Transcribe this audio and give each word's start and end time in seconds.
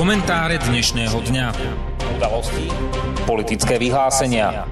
Komentáre 0.00 0.56
dnešného 0.56 1.12
dňa. 1.12 1.46
Udalosti, 2.16 2.72
politické 3.28 3.76
vyhlásenia. 3.76 4.64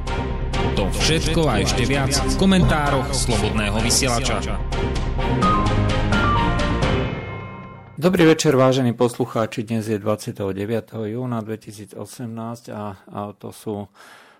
To 0.73 0.89
všetko 0.89 1.45
a 1.45 1.61
ešte 1.61 1.85
viac 1.85 2.17
v 2.17 2.35
komentároch 2.41 3.13
Slobodného 3.13 3.77
vysielača. 3.77 4.41
Dobrý 8.01 8.25
večer, 8.25 8.57
vážení 8.57 8.97
poslucháči. 8.97 9.69
Dnes 9.69 9.93
je 9.93 10.01
29. 10.01 10.49
júna 10.97 11.45
2018 11.45 11.93
a, 12.73 12.97
a 12.97 13.21
to 13.37 13.53
sú 13.53 13.85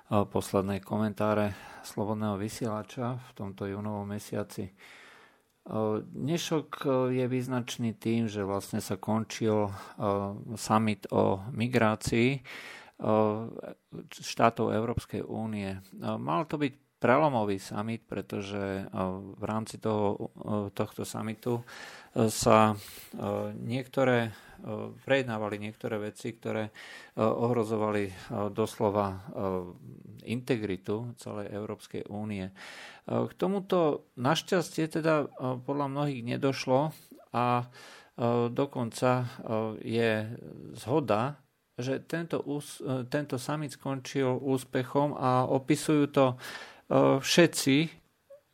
posledné 0.09 0.81
komentáre 0.81 1.53
Slobodného 1.85 2.41
vysielača 2.41 3.13
v 3.13 3.31
tomto 3.37 3.69
júnovom 3.69 4.09
mesiaci. 4.09 4.73
Dnešok 6.01 6.69
e, 6.81 6.89
je 7.21 7.25
význačný 7.29 7.93
tým, 7.93 8.25
že 8.25 8.41
vlastne 8.41 8.81
sa 8.81 8.97
končil 8.97 9.69
e, 9.69 9.73
summit 10.57 11.05
o 11.13 11.45
migrácii 11.53 12.31
e, 12.33 12.41
štátov 14.09 14.73
Európskej 14.73 15.29
únie. 15.29 15.77
Mal 16.01 16.49
to 16.49 16.57
byť 16.57 16.73
prelomový 16.99 17.61
summit, 17.61 18.03
pretože 18.03 18.91
v 19.39 19.45
rámci 19.47 19.79
toho, 19.79 20.35
tohto 20.75 21.07
summitu 21.07 21.63
sa 22.27 22.75
niektoré 23.55 24.35
prejednávali 25.07 25.63
niektoré 25.63 26.11
veci, 26.11 26.35
ktoré 26.35 26.75
ohrozovali 27.15 28.11
doslova 28.51 29.15
integritu 30.27 31.15
celej 31.23 31.55
Európskej 31.55 32.11
únie. 32.11 32.51
K 33.09 33.33
tomuto 33.41 34.13
našťastie 34.21 34.85
teda 34.93 35.33
podľa 35.65 35.87
mnohých 35.89 36.37
nedošlo 36.37 36.93
a 37.33 37.65
dokonca 38.53 39.25
je 39.81 40.29
zhoda, 40.77 41.41
že 41.79 42.05
tento, 42.05 42.45
tento 43.09 43.37
summit 43.41 43.73
skončil 43.73 44.29
úspechom 44.29 45.17
a 45.17 45.49
opisujú 45.49 46.05
to 46.13 46.37
všetci, 47.25 47.77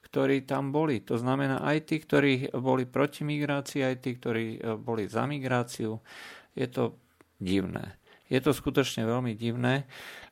ktorí 0.07 0.47
tam 0.47 0.71
boli. 0.71 1.03
To 1.11 1.19
znamená 1.19 1.67
aj 1.67 1.91
tí, 1.91 1.99
ktorí 1.99 2.55
boli 2.55 2.87
proti 2.87 3.27
migrácii, 3.27 3.83
aj 3.83 3.97
tí, 3.99 4.11
ktorí 4.15 4.63
boli 4.79 5.11
za 5.11 5.27
migráciu. 5.27 5.99
Je 6.55 6.71
to 6.71 7.03
divné. 7.43 7.99
Je 8.35 8.43
to 8.43 8.51
skutočne 8.51 9.07
veľmi 9.07 9.39
divné, 9.39 9.87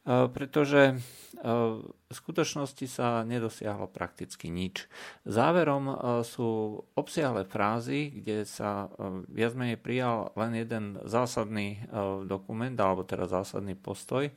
pretože 0.06 0.98
v 1.42 2.10
skutočnosti 2.10 2.86
sa 2.90 3.22
nedosiahlo 3.22 3.86
prakticky 3.90 4.50
nič. 4.50 4.90
Záverom 5.22 5.94
sú 6.26 6.78
obsiahle 6.98 7.46
frázy, 7.46 8.10
kde 8.10 8.42
sa 8.42 8.90
viac 9.30 9.54
menej 9.54 9.78
prijal 9.78 10.34
len 10.34 10.58
jeden 10.58 10.98
zásadný 11.06 11.86
dokument, 12.26 12.74
alebo 12.78 13.06
teda 13.06 13.30
zásadný 13.30 13.78
postoj, 13.78 14.34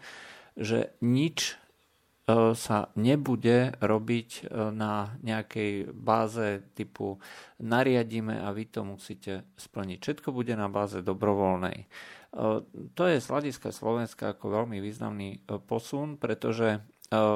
že 0.53 0.93
nič 1.02 1.58
E, 2.25 2.58
sa 2.58 2.89
nebude 2.97 3.77
robiť 3.77 4.30
e, 4.33 4.43
na 4.73 5.13
nejakej 5.21 5.93
báze 5.93 6.66
typu 6.73 7.21
nariadíme 7.61 8.41
a 8.41 8.49
vy 8.49 8.66
to 8.66 8.81
musíte 8.81 9.45
splniť. 9.53 10.02
Všetko 10.02 10.33
bude 10.33 10.58
na 10.58 10.66
báze 10.66 11.05
dobrovoľnej. 11.05 11.86
E, 12.36 12.61
to 12.94 13.03
je 13.08 13.23
z 13.23 13.28
hľadiska 13.31 13.72
Slovenska 13.72 14.36
ako 14.36 14.52
veľmi 14.61 14.83
významný 14.83 15.39
posun, 15.66 16.19
pretože 16.19 16.83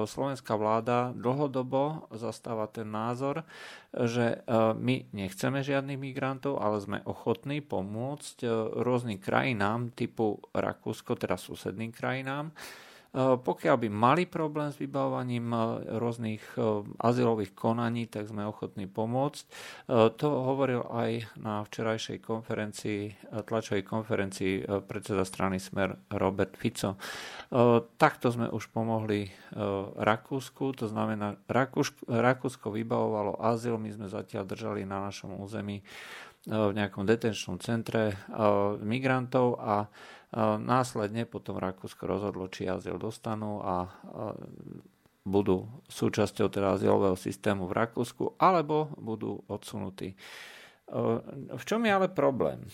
slovenská 0.05 0.57
vláda 0.57 1.13
dlhodobo 1.13 2.09
zastáva 2.17 2.65
ten 2.65 2.89
názor, 2.89 3.45
že 3.93 4.41
my 4.75 5.05
nechceme 5.13 5.61
žiadnych 5.61 5.99
migrantov, 5.99 6.57
ale 6.57 6.81
sme 6.81 7.05
ochotní 7.05 7.61
pomôcť 7.61 8.49
rôznym 8.81 9.21
krajinám 9.21 9.93
typu 9.93 10.41
Rakúsko, 10.57 11.13
teda 11.13 11.37
susedným 11.37 11.93
krajinám, 11.93 12.49
pokiaľ 13.17 13.75
by 13.85 13.89
mali 13.89 14.23
problém 14.29 14.69
s 14.69 14.77
vybavovaním 14.77 15.49
eh, 15.49 15.59
rôznych 15.97 16.43
eh, 16.55 16.85
azylových 17.01 17.57
konaní, 17.57 18.05
tak 18.05 18.29
sme 18.29 18.45
ochotní 18.45 18.85
pomôcť. 18.85 19.43
To 19.89 20.27
hovoril 20.45 20.85
aj 20.85 21.33
na 21.41 21.65
včerajšej 21.65 22.21
konferencii, 22.21 23.01
tlačovej 23.45 23.83
konferencii 23.83 24.53
predseda 24.85 25.25
strany 25.25 25.57
Smer 25.57 25.97
Robert 26.13 26.53
Fico. 26.55 26.95
Takto 27.97 28.27
sme 28.29 28.47
už 28.53 28.69
pomohli 28.69 29.29
Rakúsku, 29.97 30.77
to 30.77 30.85
znamená, 30.85 31.41
Rakúsko 32.05 32.69
vybavovalo 32.69 33.41
azyl, 33.41 33.81
my 33.81 33.89
sme 33.89 34.07
zatiaľ 34.11 34.45
držali 34.45 34.85
na 34.85 35.09
našom 35.09 35.37
území 35.41 35.81
v 36.47 36.71
nejakom 36.71 37.03
detenčnom 37.03 37.59
centre 37.59 38.15
migrantov 38.79 39.59
a 39.59 39.89
Následne 40.37 41.25
potom 41.25 41.57
Rakúsko 41.57 42.05
rozhodlo, 42.05 42.45
či 42.53 42.69
azyl 42.69 43.01
dostanú 43.01 43.65
a 43.65 43.89
budú 45.25 45.65
súčasťou 45.89 46.47
teda 46.53 46.77
azylového 46.77 47.17
systému 47.17 47.65
v 47.65 47.77
Rakúsku, 47.77 48.37
alebo 48.37 48.93
budú 48.97 49.41
odsunutí. 49.49 50.13
V 51.53 51.63
čom 51.69 51.85
je 51.85 51.91
ale 51.93 52.09
problém? 52.09 52.65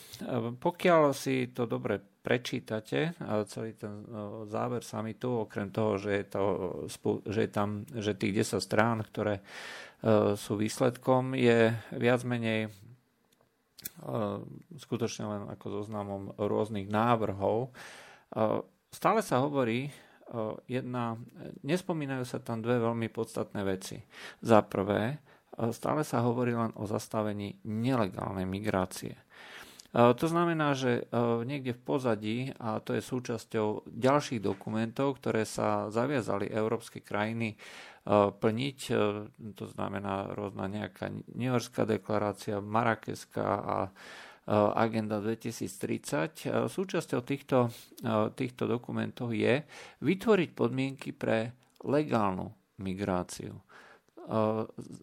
Pokiaľ 0.55 1.11
si 1.11 1.51
to 1.51 1.67
dobre 1.67 1.99
prečítate, 1.99 3.11
celý 3.51 3.75
ten 3.75 4.07
záver 4.47 4.87
samitu, 4.87 5.43
okrem 5.43 5.67
toho, 5.67 5.99
že 5.99 6.11
je, 6.23 6.25
to, 6.31 6.43
že 7.27 7.39
je 7.43 7.51
tam 7.51 7.83
že 7.91 8.16
tých 8.16 8.47
10 8.47 8.63
strán, 8.63 9.03
ktoré 9.03 9.43
sú 10.39 10.55
výsledkom, 10.55 11.35
je 11.35 11.75
viac 11.91 12.23
menej 12.23 12.72
skutočne 14.75 15.23
len 15.25 15.41
ako 15.50 15.81
zoznamom 15.81 16.35
rôznych 16.38 16.88
návrhov. 16.88 17.73
Stále 18.91 19.19
sa 19.23 19.44
hovorí, 19.44 19.91
jedna, 20.66 21.19
nespomínajú 21.62 22.25
sa 22.25 22.41
tam 22.41 22.63
dve 22.63 22.81
veľmi 22.81 23.07
podstatné 23.13 23.62
veci. 23.63 24.01
Za 24.41 24.66
prvé, 24.66 25.22
stále 25.72 26.03
sa 26.03 26.25
hovorí 26.25 26.51
len 26.51 26.73
o 26.75 26.84
zastavení 26.90 27.62
nelegálnej 27.63 28.44
migrácie. 28.44 29.16
To 29.96 30.28
znamená, 30.28 30.75
že 30.75 31.07
niekde 31.47 31.72
v 31.72 31.81
pozadí, 31.88 32.38
a 32.59 32.84
to 32.84 33.00
je 33.00 33.00
súčasťou 33.00 33.88
ďalších 33.88 34.44
dokumentov, 34.44 35.23
ktoré 35.23 35.47
sa 35.47 35.88
zaviazali 35.88 36.52
európske 36.52 37.00
krajiny 37.00 37.56
plniť. 38.13 38.79
E, 38.89 38.95
to 39.57 39.66
znamená 39.73 40.29
rôzna 40.38 40.69
nejaká 40.69 41.09
New 41.33 41.49
Yorkská 41.49 41.89
deklarácia, 41.89 42.61
Marrakeská 42.61 43.47
a 43.66 43.77
e, 43.85 43.91
Agenda 44.53 45.17
2030. 45.17 46.45
E, 46.45 46.69
súčasťou 46.69 47.21
týchto, 47.25 47.73
týchto 48.38 48.63
dokumentov 48.69 49.33
je 49.33 49.66
vytvoriť 50.05 50.49
podmienky 50.53 51.09
pre 51.17 51.49
legálnu 51.81 52.53
migráciu. 52.81 53.57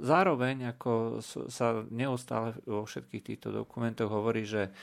Zároveň, 0.02 0.74
ako 0.74 1.22
sa 1.46 1.86
neustále 1.94 2.58
vo 2.66 2.82
všetkých 2.82 3.22
týchto 3.22 3.54
dokumentoch 3.54 4.10
hovorí, 4.10 4.42
že 4.42 4.74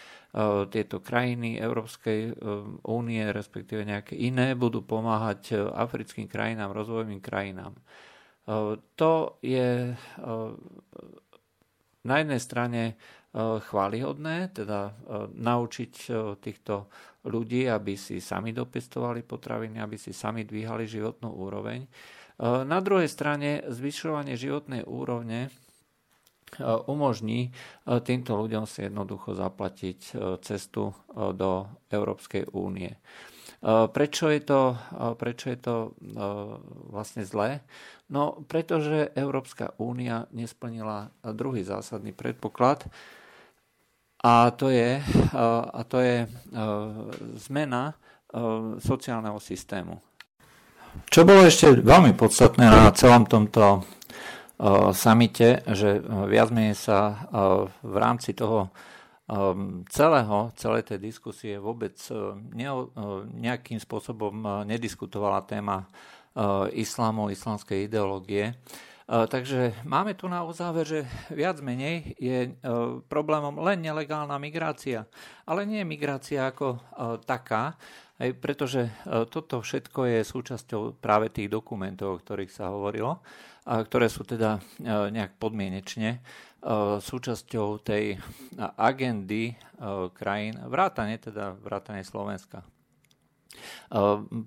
tieto 0.72 1.03
krajiny 1.03 1.59
Európskej 1.59 2.40
únie, 2.88 3.24
respektíve 3.36 3.84
nejaké 3.84 4.16
iné, 4.16 4.56
budú 4.56 4.80
pomáhať 4.80 5.59
africkým 5.75 6.31
krajinám, 6.31 6.72
rozvojovým 6.72 7.19
krajinám. 7.19 7.75
To 8.98 9.12
je 9.46 9.94
na 12.02 12.16
jednej 12.18 12.42
strane 12.42 12.98
chválihodné, 13.38 14.58
teda 14.58 14.90
naučiť 15.38 15.94
týchto 16.42 16.90
ľudí, 17.30 17.70
aby 17.70 17.94
si 17.94 18.18
sami 18.18 18.50
dopestovali 18.50 19.22
potraviny, 19.22 19.78
aby 19.78 20.02
si 20.02 20.10
sami 20.18 20.50
dvíhali 20.50 20.90
životnú 20.90 21.30
úroveň. 21.30 21.86
Na 22.42 22.80
druhej 22.82 23.06
strane 23.06 23.62
zvyšovanie 23.70 24.34
životnej 24.34 24.81
úrovne 24.88 25.54
umožní 26.90 27.54
týmto 27.86 28.34
ľuďom 28.34 28.66
si 28.66 28.90
jednoducho 28.90 29.38
zaplatiť 29.38 30.00
cestu 30.42 30.96
do 31.14 31.69
Európskej 31.94 32.50
únie. 32.57 32.98
Prečo 33.66 34.31
je 34.31 34.40
to, 34.40 34.74
prečo 35.19 35.51
je 35.51 35.60
to 35.60 35.75
vlastne 36.90 37.28
zlé? 37.28 37.60
No, 38.10 38.42
pretože 38.48 39.12
Európska 39.13 39.75
únia 39.78 40.25
nesplnila 40.31 41.12
druhý 41.36 41.62
zásadný 41.68 42.16
predpoklad 42.16 42.88
a 44.24 44.50
to 44.56 44.72
je, 44.72 45.04
a 45.75 45.81
to 45.84 45.98
je 46.00 46.24
zmena 47.36 48.00
sociálneho 48.80 49.38
systému. 49.44 50.00
Čo 51.12 51.22
bolo 51.22 51.45
ešte 51.45 51.86
veľmi 51.86 52.18
podstatné 52.18 52.66
na 52.66 52.90
celom 52.98 53.28
tomto 53.30 53.86
samite, 54.91 55.63
že 55.71 56.03
viac 56.27 56.51
menej 56.51 56.75
sa 56.75 57.25
v 57.79 57.95
rámci 57.95 58.35
toho 58.35 58.67
celého, 59.88 60.51
celej 60.59 60.83
tej 60.91 61.00
diskusie 61.00 61.56
vôbec 61.56 61.95
nejakým 63.39 63.79
spôsobom 63.79 64.67
nediskutovala 64.67 65.47
téma 65.47 65.88
Eh, 66.39 66.85
islámu, 66.85 67.33
islamskej 67.33 67.89
ideológie. 67.89 68.56
Takže 69.09 69.73
máme 69.89 70.13
tu 70.13 70.29
na 70.29 70.45
uzáver, 70.45 70.85
že 70.85 71.01
viac 71.33 71.57
menej 71.65 72.13
je 72.21 72.53
problémom 73.09 73.57
len 73.57 73.81
nelegálna 73.81 74.38
migrácia, 74.38 75.09
ale 75.50 75.65
nie 75.65 75.81
migrácia 75.81 76.45
ako 76.45 76.77
taká, 77.25 77.73
aj 78.21 78.29
pretože 78.38 78.85
toto 79.33 79.65
všetko 79.65 80.13
je 80.13 80.19
súčasťou 80.21 81.01
práve 81.01 81.33
tých 81.33 81.50
dokumentov, 81.50 82.07
o 82.13 82.21
ktorých 82.21 82.53
sa 82.53 82.69
hovorilo, 82.69 83.25
ktoré 83.69 84.10
sú 84.10 84.25
teda 84.25 84.57
nejak 85.13 85.38
podmienečne 85.38 86.25
súčasťou 87.00 87.86
tej 87.86 88.18
agendy 88.75 89.54
krajín, 90.18 90.57
vrátane 90.66 91.21
teda 91.21 91.54
vrátane 91.54 92.01
Slovenska. 92.01 92.66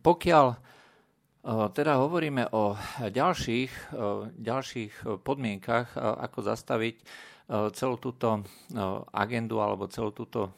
Pokiaľ 0.02 0.46
teda 1.72 1.92
hovoríme 2.02 2.50
o 2.50 2.74
ďalších, 2.98 3.94
ďalších 4.42 5.22
podmienkach, 5.22 5.94
ako 5.96 6.38
zastaviť 6.42 6.96
celú 7.74 7.96
túto 8.02 8.42
agendu 9.14 9.62
alebo 9.62 9.90
celú 9.90 10.10
túto 10.10 10.52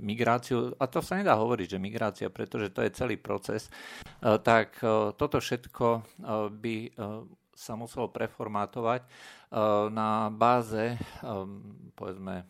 migráciu, 0.00 0.72
a 0.80 0.88
to 0.88 1.04
sa 1.04 1.20
nedá 1.20 1.36
hovoriť, 1.36 1.76
že 1.76 1.82
migrácia, 1.82 2.28
pretože 2.32 2.72
to 2.72 2.80
je 2.80 2.96
celý 2.96 3.16
proces, 3.20 3.68
tak 4.20 4.76
toto 5.20 5.36
všetko 5.40 5.86
by 6.52 6.76
sa 7.60 7.76
muselo 7.76 8.08
preformátovať 8.08 9.04
na 9.92 10.32
báze, 10.32 10.96
povedzme, 11.92 12.48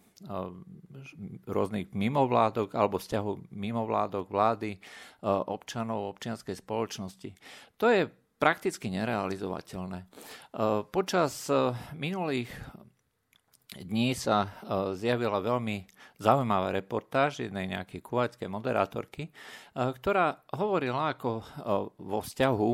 rôznych 1.50 1.90
mimovládok 1.90 2.78
alebo 2.78 3.02
vzťahu 3.02 3.50
mimovládok, 3.50 4.30
vlády, 4.30 4.78
občanov, 5.26 6.14
občianskej 6.14 6.54
spoločnosti. 6.54 7.34
To 7.82 7.90
je 7.90 8.06
prakticky 8.38 8.86
nerealizovateľné. 8.94 10.06
Počas 10.94 11.50
minulých 11.98 12.52
dní 13.74 14.14
sa 14.14 14.54
zjavila 14.94 15.42
veľmi 15.42 16.00
zaujímavá 16.20 16.69
reportáž 16.76 17.49
jednej 17.49 17.64
nejakej 17.64 18.05
kuvajskej 18.05 18.49
moderátorky, 18.52 19.32
ktorá 19.72 20.44
hovorila 20.52 21.17
ako 21.17 21.40
vo 21.96 22.20
vzťahu 22.20 22.70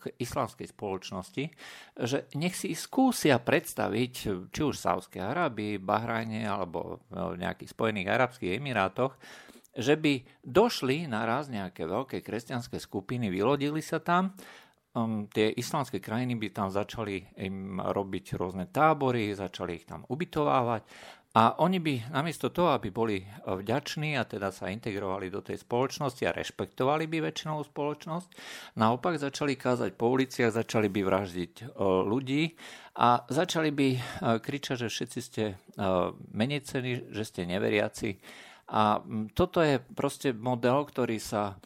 k 0.00 0.02
islamskej 0.16 0.72
spoločnosti, 0.72 1.44
že 2.00 2.24
nech 2.32 2.56
si 2.56 2.72
skúsia 2.72 3.36
predstaviť, 3.36 4.12
či 4.48 4.60
už 4.64 4.80
v 4.80 4.84
Sávskej 4.88 5.20
Arábii, 5.20 5.76
Bahrajne 5.76 6.48
alebo 6.48 7.04
v 7.12 7.36
nejakých 7.36 7.76
Spojených 7.76 8.08
Arabských 8.08 8.56
Emirátoch, 8.56 9.20
že 9.76 9.96
by 9.96 10.24
došli 10.44 11.08
naraz 11.08 11.52
nejaké 11.52 11.84
veľké 11.84 12.24
kresťanské 12.24 12.80
skupiny, 12.80 13.32
vylodili 13.32 13.80
sa 13.80 14.00
tam, 14.00 14.36
um, 14.92 15.24
tie 15.32 15.48
islamské 15.48 15.96
krajiny 15.96 16.36
by 16.36 16.48
tam 16.52 16.68
začali 16.68 17.40
im 17.40 17.80
robiť 17.80 18.36
rôzne 18.36 18.68
tábory, 18.68 19.32
začali 19.32 19.80
ich 19.80 19.88
tam 19.88 20.04
ubytovávať 20.08 20.84
a 21.32 21.56
oni 21.64 21.80
by 21.80 22.12
namiesto 22.12 22.52
toho, 22.52 22.76
aby 22.76 22.92
boli 22.92 23.24
vďační 23.48 24.20
a 24.20 24.28
teda 24.28 24.52
sa 24.52 24.68
integrovali 24.68 25.32
do 25.32 25.40
tej 25.40 25.64
spoločnosti 25.64 26.28
a 26.28 26.36
rešpektovali 26.36 27.08
by 27.08 27.24
väčšinou 27.24 27.64
spoločnosť, 27.64 28.28
naopak 28.76 29.16
začali 29.16 29.56
kázať 29.56 29.96
po 29.96 30.12
uliciach, 30.12 30.52
začali 30.52 30.92
by 30.92 31.00
vraždiť 31.00 31.52
e, 31.56 31.64
ľudí 31.80 32.52
a 33.00 33.24
začali 33.32 33.72
by 33.72 33.88
e, 33.96 34.00
kričať, 34.44 34.76
že 34.84 34.92
všetci 34.92 35.20
ste 35.24 35.44
e, 35.48 35.54
menej 36.36 36.68
že 37.08 37.24
ste 37.24 37.48
neveriaci. 37.48 38.20
A 38.68 39.00
toto 39.32 39.64
je 39.64 39.80
proste 39.80 40.36
model, 40.36 40.84
ktorý 40.84 41.16
sa 41.20 41.60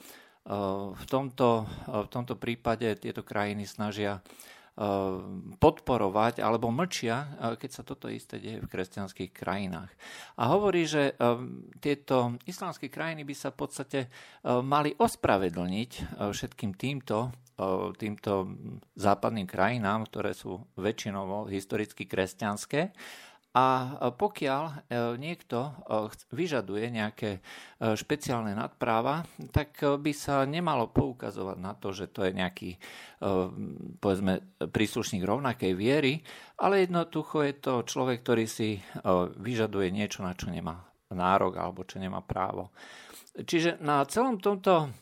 v 0.94 1.04
tomto, 1.10 1.66
v 1.86 2.06
tomto 2.06 2.38
prípade 2.38 2.86
tieto 3.02 3.26
krajiny 3.26 3.66
snažia 3.66 4.22
podporovať 5.56 6.44
alebo 6.44 6.68
mlčia, 6.68 7.16
eh, 7.24 7.56
keď 7.56 7.70
sa 7.72 7.82
toto 7.82 8.12
isté 8.12 8.36
deje 8.36 8.60
v 8.60 8.68
kresťanských 8.68 9.32
krajinách. 9.32 9.88
A 10.36 10.52
hovorí, 10.52 10.84
že 10.84 11.12
eh, 11.12 11.16
tieto 11.80 12.36
islamské 12.44 12.92
krajiny 12.92 13.24
by 13.24 13.34
sa 13.34 13.48
v 13.52 13.58
podstate 13.64 14.00
mali 14.46 14.92
ospravedlniť 14.96 15.90
všetkým 16.30 16.76
týmto, 16.78 17.32
týmto 17.96 18.32
západným 18.94 19.48
krajinám, 19.48 20.06
ktoré 20.06 20.36
sú 20.36 20.60
väčšinou 20.76 21.48
historicky 21.48 22.04
kresťanské, 22.04 22.92
a 23.56 23.96
pokiaľ 24.12 24.62
e, 24.68 24.74
niekto 25.16 25.56
e, 25.64 25.72
vyžaduje 26.36 26.92
nejaké 26.92 27.40
e, 27.40 27.96
špeciálne 27.96 28.52
nadpráva, 28.52 29.24
tak 29.48 29.80
by 29.80 30.12
sa 30.12 30.44
nemalo 30.44 30.92
poukazovať 30.92 31.56
na 31.56 31.72
to, 31.72 31.96
že 31.96 32.12
to 32.12 32.28
je 32.28 32.36
nejaký 32.36 32.70
povedzme, 33.96 34.60
príslušník 34.60 35.24
rovnakej 35.24 35.72
viery, 35.72 36.20
ale 36.60 36.84
jednoducho 36.84 37.48
je 37.48 37.54
to 37.56 37.74
človek, 37.88 38.20
ktorý 38.20 38.44
si 38.44 38.76
vyžaduje 39.40 39.88
niečo, 39.88 40.20
na 40.20 40.36
čo 40.36 40.52
nemá 40.52 40.84
nárok 41.08 41.56
alebo 41.56 41.88
čo 41.88 41.96
nemá 41.96 42.20
právo. 42.20 42.76
Čiže 43.32 43.80
na 43.80 44.04
celom 44.04 44.36
tomto 44.36 44.92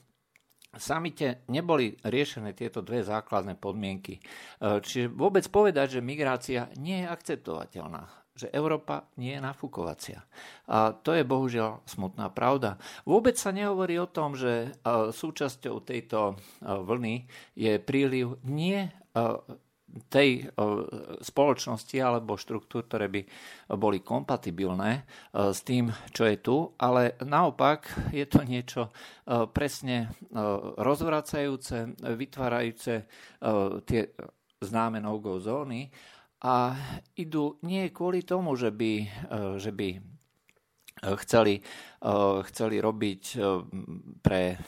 samite 0.79 1.43
neboli 1.51 1.99
riešené 2.07 2.55
tieto 2.55 2.87
dve 2.87 3.03
základné 3.03 3.59
podmienky. 3.59 4.23
Čiže 4.63 5.11
vôbec 5.11 5.43
povedať, 5.51 5.99
že 5.99 6.07
migrácia 6.07 6.71
nie 6.79 7.03
je 7.03 7.11
akceptovateľná 7.11 8.24
že 8.35 8.51
Európa 8.51 9.07
nie 9.15 9.39
je 9.39 9.41
nafúkovacia. 9.41 10.19
A 10.67 10.91
to 10.91 11.15
je 11.15 11.23
bohužiaľ 11.23 11.87
smutná 11.87 12.35
pravda. 12.35 12.83
Vôbec 13.07 13.39
sa 13.39 13.55
nehovorí 13.55 13.95
o 14.03 14.11
tom, 14.11 14.35
že 14.35 14.75
súčasťou 15.15 15.79
tejto 15.87 16.35
vlny 16.61 17.31
je 17.55 17.79
príliv 17.79 18.43
nie 18.43 18.91
tej 20.11 20.51
spoločnosti 21.23 21.95
alebo 22.03 22.35
štruktúr, 22.35 22.83
ktoré 22.91 23.07
by 23.07 23.23
boli 23.79 24.03
kompatibilné 24.03 25.07
s 25.31 25.63
tým, 25.63 25.87
čo 26.11 26.27
je 26.27 26.43
tu, 26.43 26.75
ale 26.83 27.15
naopak 27.23 28.11
je 28.11 28.27
to 28.27 28.43
niečo 28.43 28.91
presne 29.55 30.11
rozvracajúce, 30.83 31.95
vytvárajúce 32.03 33.07
tie 33.87 34.03
známe 34.59 34.99
no-go 34.99 35.39
zóny, 35.39 35.87
a 36.45 36.77
idú 37.17 37.57
nie 37.65 37.89
kvôli 37.89 38.21
tomu, 38.21 38.53
že 38.53 38.69
by, 38.69 38.93
e, 39.01 39.07
že 39.57 39.73
by 39.73 39.89
e, 39.97 39.99
chceli, 41.25 41.57
e, 41.57 41.63
chceli 42.53 42.77
robiť 42.85 43.23
pre 44.21 44.61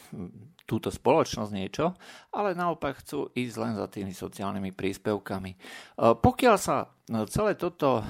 túto 0.67 0.91
spoločnosť 0.91 1.53
niečo, 1.53 1.95
ale 2.35 2.57
naopak 2.57 3.05
chcú 3.05 3.31
ísť 3.37 3.57
len 3.61 3.73
za 3.79 3.87
tými 3.87 4.11
sociálnymi 4.11 4.75
príspevkami. 4.75 5.53
Pokiaľ 5.95 6.57
sa 6.59 6.91
celé 7.31 7.55
toto 7.55 8.03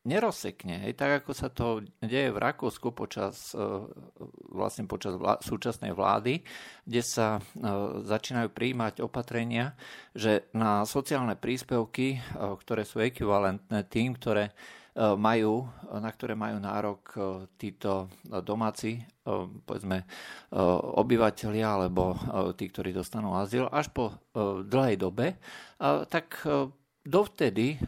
nerozsekne, 0.00 0.88
hej, 0.88 0.96
tak 0.96 1.24
ako 1.24 1.32
sa 1.36 1.52
to 1.52 1.84
deje 2.00 2.32
v 2.32 2.38
Rakúsku 2.40 2.88
počas, 2.96 3.52
e, 3.52 3.60
vlastne 4.48 4.88
počas 4.88 5.12
vlá, 5.20 5.36
súčasnej 5.44 5.92
vlády, 5.92 6.40
kde 6.88 7.02
sa 7.04 7.36
e, 7.36 7.40
začínajú 8.08 8.48
príjmať 8.48 9.04
opatrenia, 9.04 9.76
že 10.16 10.48
na 10.56 10.88
sociálne 10.88 11.36
príspevky, 11.36 12.16
e, 12.16 12.18
ktoré 12.32 12.88
sú 12.88 13.04
ekvivalentné 13.04 13.84
tým, 13.92 14.16
ktoré 14.16 14.56
majú, 15.00 15.70
na 15.86 16.10
ktoré 16.10 16.34
majú 16.34 16.58
nárok 16.58 17.14
títo 17.62 18.10
domáci, 18.26 18.98
povedzme, 19.62 20.02
obyvateľia 20.98 21.78
alebo 21.78 22.18
tí, 22.58 22.66
ktorí 22.66 22.90
dostanú 22.90 23.38
azyl 23.38 23.70
až 23.70 23.86
po 23.94 24.18
dlhej 24.66 24.98
dobe, 24.98 25.38
tak 26.10 26.42
dovtedy 27.04 27.76
e, 27.76 27.78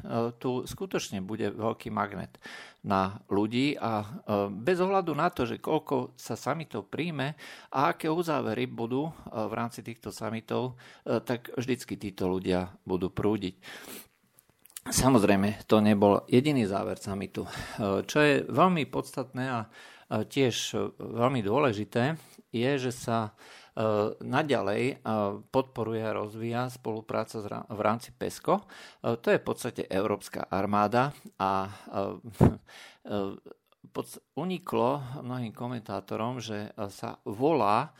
tu 0.40 0.64
skutočne 0.64 1.20
bude 1.20 1.52
veľký 1.52 1.92
magnet 1.92 2.40
na 2.82 3.20
ľudí 3.28 3.76
a 3.76 4.00
e, 4.00 4.06
bez 4.48 4.80
ohľadu 4.80 5.12
na 5.12 5.28
to, 5.28 5.44
že 5.44 5.60
koľko 5.60 6.16
sa 6.16 6.32
samitov 6.32 6.88
príjme 6.88 7.36
a 7.68 7.92
aké 7.92 8.08
uzávery 8.08 8.64
budú 8.64 9.08
e, 9.08 9.12
v 9.28 9.52
rámci 9.52 9.84
týchto 9.84 10.08
samitov, 10.08 10.80
tak 11.04 11.52
vždycky 11.54 12.00
títo 12.00 12.28
ľudia 12.30 12.72
budú 12.88 13.12
prúdiť. 13.12 13.54
Samozrejme, 14.82 15.62
to 15.70 15.78
nebol 15.78 16.26
jediný 16.26 16.66
záver 16.66 16.98
samitu. 16.98 17.46
Čo 17.78 18.18
je 18.18 18.42
veľmi 18.50 18.82
podstatné 18.90 19.44
a 19.46 19.60
tiež 20.10 20.74
veľmi 20.98 21.38
dôležité, 21.38 22.18
je, 22.50 22.70
že 22.82 22.90
sa 22.90 23.30
naďalej 24.20 24.82
e, 24.84 24.94
podporuje 25.48 26.04
a 26.04 26.12
rozvíja 26.12 26.68
spolupráca 26.68 27.40
v 27.72 27.80
rámci 27.80 28.12
PESCO. 28.12 28.60
E, 28.60 28.64
to 29.16 29.32
je 29.32 29.40
v 29.40 29.46
podstate 29.46 29.82
Európska 29.88 30.44
armáda 30.44 31.16
a 31.40 31.72
uniklo 34.36 34.88
mnohým 35.24 35.52
komentátorom, 35.52 36.40
že 36.40 36.72
sa 36.92 37.20
volá 37.28 37.92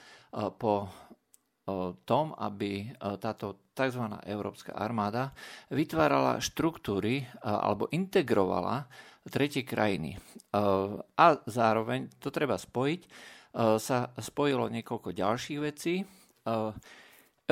po 0.57 0.89
tom, 2.09 2.33
aby 2.39 2.97
táto 3.21 3.69
tzv. 3.77 4.01
Európska 4.25 4.73
armáda 4.73 5.37
vytvárala 5.69 6.41
štruktúry 6.41 7.29
alebo 7.45 7.93
integrovala 7.93 8.89
tretie 9.29 9.67
krajiny. 9.67 10.17
A 11.19 11.25
zároveň 11.45 12.09
to 12.19 12.33
treba 12.33 12.57
spojiť 12.57 13.01
sa 13.57 13.99
spojilo 14.17 14.73
niekoľko 14.73 15.13
ďalších 15.13 15.61
vecí. 15.61 16.01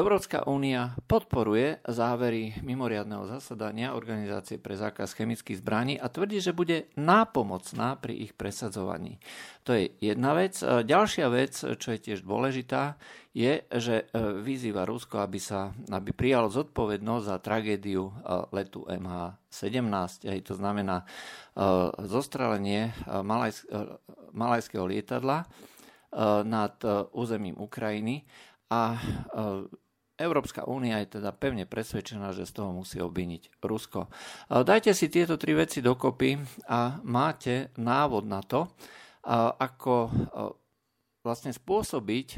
Európska 0.01 0.49
únia 0.49 0.97
podporuje 1.11 1.83
závery 1.85 2.57
mimoriadného 2.65 3.27
zasadania 3.27 3.93
Organizácie 3.93 4.57
pre 4.57 4.73
zákaz 4.73 5.13
chemických 5.13 5.61
zbraní 5.61 6.01
a 6.01 6.09
tvrdí, 6.09 6.41
že 6.41 6.57
bude 6.57 6.89
nápomocná 6.97 8.01
pri 8.01 8.17
ich 8.17 8.33
presadzovaní. 8.33 9.21
To 9.69 9.77
je 9.77 9.93
jedna 10.01 10.33
vec. 10.33 10.57
Ďalšia 10.63 11.27
vec, 11.29 11.53
čo 11.77 11.89
je 11.91 11.99
tiež 12.01 12.25
dôležitá, 12.25 12.97
je, 13.37 13.63
že 13.67 14.11
e, 14.11 14.41
vyzýva 14.43 14.83
Rusko, 14.87 15.23
aby, 15.23 15.39
sa, 15.39 15.71
aby 15.91 16.11
prijalo 16.11 16.51
zodpovednosť 16.51 17.25
za 17.27 17.37
tragédiu 17.39 18.11
e, 18.11 18.13
letu 18.51 18.83
MH17. 18.89 20.27
Hej, 20.27 20.41
to 20.51 20.55
znamená 20.59 21.03
e, 21.03 21.07
zostrelenie 22.11 22.91
malajského 24.35 24.87
lietadla 24.87 25.47
nad 26.45 26.75
územím 27.15 27.55
Ukrajiny 27.59 28.27
a 28.71 28.99
Európska 30.21 30.69
únia 30.69 31.01
je 31.01 31.17
teda 31.17 31.33
pevne 31.33 31.65
presvedčená, 31.65 32.37
že 32.37 32.45
z 32.45 32.61
toho 32.61 32.77
musí 32.77 33.01
obviniť 33.01 33.63
Rusko. 33.65 34.13
Dajte 34.53 34.93
si 34.93 35.09
tieto 35.09 35.41
tri 35.41 35.57
veci 35.57 35.81
dokopy 35.81 36.37
a 36.69 37.01
máte 37.09 37.73
návod 37.81 38.29
na 38.29 38.45
to, 38.45 38.69
ako 39.57 40.13
vlastne 41.25 41.57
spôsobiť 41.57 42.29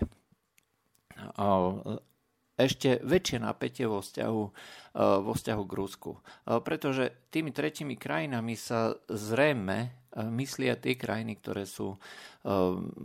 ešte 2.53 3.03
väčšie 3.03 3.39
napätie 3.43 3.91
vo 3.91 3.99
vzťahu, 3.99 4.43
vo 5.27 5.33
vzťahu 5.35 5.63
k 5.67 5.73
Rusku. 5.75 6.13
Pretože 6.63 7.31
tými 7.35 7.51
tretimi 7.51 7.99
krajinami 7.99 8.55
sa 8.55 8.95
zrejme 9.11 10.02
myslia 10.17 10.77
tie 10.77 10.95
krajiny, 10.99 11.41
ktoré 11.41 11.65
sú 11.65 11.97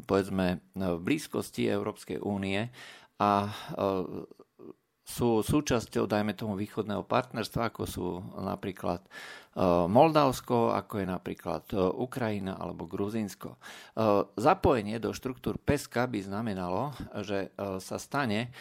povedzme 0.04 0.60
v 0.76 1.00
blízkosti 1.00 1.70
Európskej 1.72 2.20
únie 2.20 2.68
a 3.18 3.32
sú 5.08 5.40
súčasťou, 5.40 6.04
dajme 6.04 6.36
tomu, 6.36 6.60
východného 6.60 7.08
partnerstva, 7.08 7.72
ako 7.72 7.84
sú 7.88 8.08
napríklad 8.44 9.00
Moldavsko, 9.88 10.70
ako 10.78 11.02
je 11.02 11.08
napríklad 11.10 11.64
e, 11.74 11.82
Ukrajina 11.82 12.62
alebo 12.62 12.86
Gruzínsko. 12.86 13.58
E, 13.58 13.60
zapojenie 14.38 15.02
do 15.02 15.10
štruktúr 15.18 15.58
PESKA 15.58 16.06
by 16.06 16.20
znamenalo, 16.22 16.94
že 17.26 17.50
sa 17.58 17.98
stane 17.98 18.54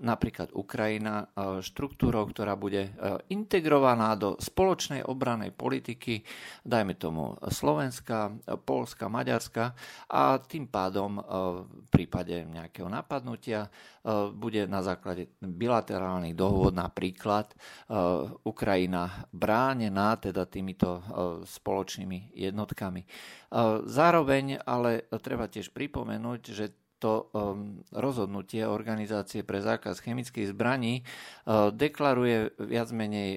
napríklad 0.00 0.52
Ukrajina 0.54 1.28
štruktúrou, 1.60 2.28
ktorá 2.30 2.54
bude 2.54 2.92
integrovaná 3.32 4.14
do 4.14 4.38
spoločnej 4.38 5.02
obranej 5.06 5.52
politiky, 5.54 6.22
dajme 6.62 6.94
tomu 6.98 7.34
Slovenska, 7.50 8.32
Polska, 8.62 9.10
Maďarska 9.10 9.74
a 10.10 10.38
tým 10.38 10.68
pádom 10.68 11.18
v 11.18 11.86
prípade 11.90 12.44
nejakého 12.46 12.86
napadnutia 12.90 13.68
bude 14.34 14.70
na 14.70 14.80
základe 14.84 15.32
bilaterálnych 15.40 16.36
dohôd 16.36 16.76
napríklad 16.76 17.50
Ukrajina 18.46 19.26
bránená, 19.34 20.14
teda 20.20 20.35
teda 20.36 20.44
týmito 20.44 21.00
e, 21.00 21.02
spoločnými 21.48 22.36
jednotkami. 22.36 23.00
E, 23.00 23.08
zároveň 23.88 24.60
ale 24.68 25.08
treba 25.24 25.48
tiež 25.48 25.72
pripomenúť, 25.72 26.42
že 26.52 26.76
to 26.96 27.28
um, 27.36 27.84
rozhodnutie 27.92 28.64
Organizácie 28.64 29.44
pre 29.44 29.60
zákaz 29.60 30.00
chemických 30.00 30.56
zbraní 30.56 31.04
deklaruje 31.76 32.56
viac 32.56 32.88
menej 32.88 33.36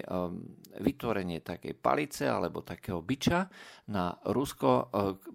vytvorenie 0.79 1.43
takej 1.43 1.75
palice 1.75 2.23
alebo 2.31 2.63
takého 2.63 3.03
byča 3.03 3.51
na 3.91 4.15
Rusko, 4.23 4.87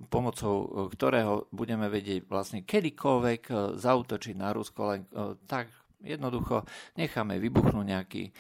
pomocou 0.08 0.88
ktorého 0.88 1.52
budeme 1.52 1.92
vedieť 1.92 2.24
vlastne 2.24 2.64
kedykoľvek 2.64 3.76
zautočiť 3.76 4.34
na 4.40 4.56
Rusko 4.56 4.80
len 4.88 5.04
tak 5.44 5.68
Jednoducho 6.04 6.68
necháme 7.00 7.40
vybuchnúť 7.40 7.86
nejaký 7.88 8.22
e, 8.28 8.32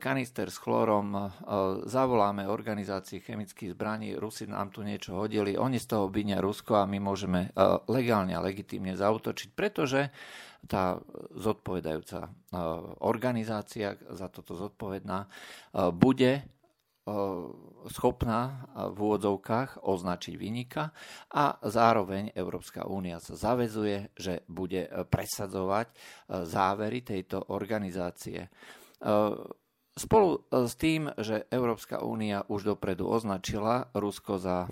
kanister 0.00 0.48
s 0.48 0.56
chlorom, 0.56 1.12
e, 1.12 1.20
zavoláme 1.84 2.48
organizácii 2.48 3.20
chemických 3.20 3.76
zbraní, 3.76 4.16
Rusi 4.16 4.48
nám 4.48 4.72
tu 4.72 4.80
niečo 4.80 5.20
hodili, 5.20 5.54
oni 5.54 5.76
z 5.76 5.86
toho 5.92 6.08
bynia 6.08 6.40
Rusko 6.40 6.80
a 6.80 6.88
my 6.88 6.98
môžeme 6.98 7.52
e, 7.52 7.62
legálne 7.92 8.32
a 8.32 8.44
legitímne 8.44 8.96
zautočiť, 8.96 9.52
pretože 9.52 10.08
tá 10.62 10.94
zodpovedajúca 11.34 12.30
organizácia 13.02 13.98
za 14.14 14.30
toto 14.30 14.54
zodpovedná 14.54 15.26
bude 15.90 16.46
schopná 17.90 18.70
v 18.94 18.96
úvodzovkách 18.96 19.82
označiť 19.82 20.34
vynika 20.38 20.94
a 21.34 21.58
zároveň 21.66 22.30
Európska 22.30 22.86
únia 22.86 23.18
sa 23.18 23.34
zavezuje, 23.34 24.14
že 24.14 24.46
bude 24.46 24.86
presadzovať 25.10 25.90
závery 26.46 27.02
tejto 27.02 27.50
organizácie. 27.50 28.46
Spolu 29.92 30.30
s 30.46 30.74
tým, 30.78 31.10
že 31.18 31.50
Európska 31.50 32.06
únia 32.06 32.46
už 32.46 32.78
dopredu 32.78 33.10
označila 33.10 33.90
Rusko 33.92 34.38
za 34.38 34.70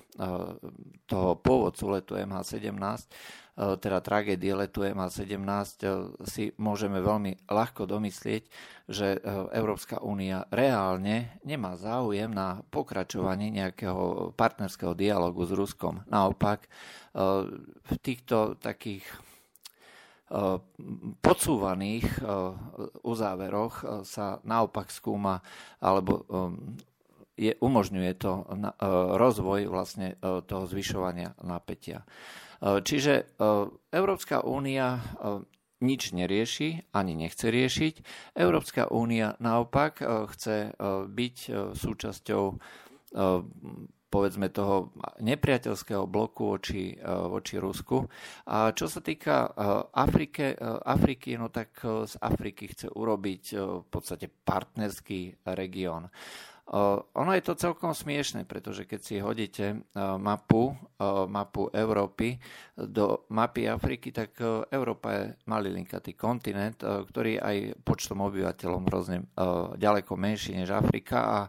toho 1.10 1.30
pôvodcu 1.34 1.84
letu 1.98 2.14
MH17, 2.14 3.10
E, 3.10 3.39
teda 3.56 3.98
tragédie 4.00 4.56
letu 4.56 4.86
MH17 4.86 5.84
e, 5.84 5.88
si 6.24 6.44
môžeme 6.56 7.02
veľmi 7.02 7.50
ľahko 7.50 7.84
domyslieť, 7.84 8.42
že 8.88 9.16
e, 9.16 9.18
Európska 9.52 10.00
únia 10.00 10.48
reálne 10.48 11.36
nemá 11.44 11.76
záujem 11.76 12.30
na 12.30 12.64
pokračovanie 12.72 13.52
nejakého 13.52 14.32
partnerského 14.32 14.96
dialogu 14.96 15.44
s 15.44 15.52
Ruskom. 15.52 16.02
Naopak, 16.08 16.70
v 17.90 17.92
týchto 18.06 18.54
takých 18.62 19.02
podsúvaných 21.18 22.06
uzáveroch 23.02 24.06
sa 24.06 24.38
naopak 24.46 24.94
skúma 24.94 25.42
alebo 25.82 26.22
je, 27.34 27.50
umožňuje 27.58 28.12
to 28.14 28.46
rozvoj 29.18 29.60
vlastne 29.66 30.14
toho 30.22 30.64
zvyšovania 30.70 31.34
napätia. 31.42 32.06
Eh, 32.60 32.84
čiže 32.84 33.14
eh, 33.24 33.24
Európska 33.90 34.44
únia 34.44 35.00
eh, 35.00 35.40
nič 35.80 36.12
nerieši, 36.12 36.92
ani 36.92 37.16
nechce 37.16 37.48
riešiť. 37.48 37.94
Európska 38.36 38.92
únia 38.92 39.32
naopak 39.40 40.04
chce 40.04 40.76
byť 41.08 41.36
súčasťou 41.72 42.44
povedzme 44.12 44.52
toho 44.52 44.92
nepriateľského 45.24 46.04
bloku 46.04 46.52
voči, 46.52 47.00
voči 47.00 47.56
Rusku. 47.56 48.04
A 48.52 48.76
čo 48.76 48.92
sa 48.92 49.00
týka 49.00 49.56
Afrike, 49.96 50.52
Afriky, 50.84 51.40
no 51.40 51.48
tak 51.48 51.80
z 51.80 52.12
Afriky 52.20 52.76
chce 52.76 52.92
urobiť 52.92 53.44
v 53.56 53.86
podstate 53.88 54.28
partnerský 54.28 55.48
región. 55.56 56.12
Ono 56.70 57.34
je 57.34 57.42
to 57.42 57.58
celkom 57.58 57.90
smiešne, 57.90 58.46
pretože 58.46 58.86
keď 58.86 59.00
si 59.02 59.18
hodíte 59.18 59.82
mapu, 59.98 60.70
mapu 61.26 61.66
Európy 61.74 62.38
do 62.78 63.26
mapy 63.34 63.66
Afriky, 63.66 64.14
tak 64.14 64.38
Európa 64.70 65.08
je 65.18 65.24
malilinkatý 65.50 66.14
kontinent, 66.14 66.78
ktorý 66.78 67.42
aj 67.42 67.82
počtom 67.82 68.22
obyvateľom 68.22 68.86
hrozne 68.86 69.26
ďaleko 69.82 70.14
menší 70.14 70.54
než 70.54 70.70
Afrika 70.70 71.18
a 71.26 71.40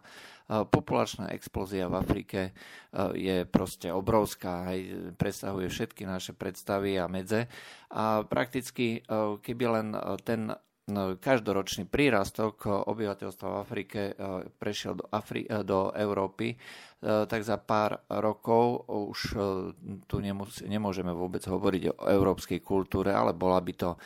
populačná 0.51 1.29
explózia 1.37 1.85
v 1.85 2.01
Afrike 2.01 2.41
je 3.13 3.45
proste 3.45 3.93
obrovská, 3.93 4.73
aj 4.73 4.79
presahuje 5.21 5.69
všetky 5.69 6.03
naše 6.03 6.33
predstavy 6.33 6.97
a 6.97 7.05
medze. 7.05 7.45
A 7.93 8.25
prakticky 8.25 9.05
keby 9.45 9.65
len 9.69 9.93
ten 10.25 10.49
každoročný 11.15 11.85
prírastok 11.85 12.65
obyvateľstva 12.67 13.47
v 13.47 13.57
Afrike 13.57 13.99
e, 14.07 14.13
prešiel 14.51 14.95
do, 14.95 15.05
Afri- 15.07 15.43
e, 15.43 15.61
do 15.61 15.91
Európy 15.91 16.55
tak 17.01 17.41
za 17.41 17.57
pár 17.57 18.05
rokov 18.07 18.85
už 18.85 19.19
e, 19.33 19.37
tu 20.05 20.21
nemus- 20.21 20.61
nemôžeme 20.61 21.09
vôbec 21.09 21.41
hovoriť 21.41 21.97
o 21.97 22.05
európskej 22.05 22.61
kultúre, 22.61 23.09
ale 23.09 23.33
bola 23.33 23.57
by 23.57 23.73
to 23.73 23.97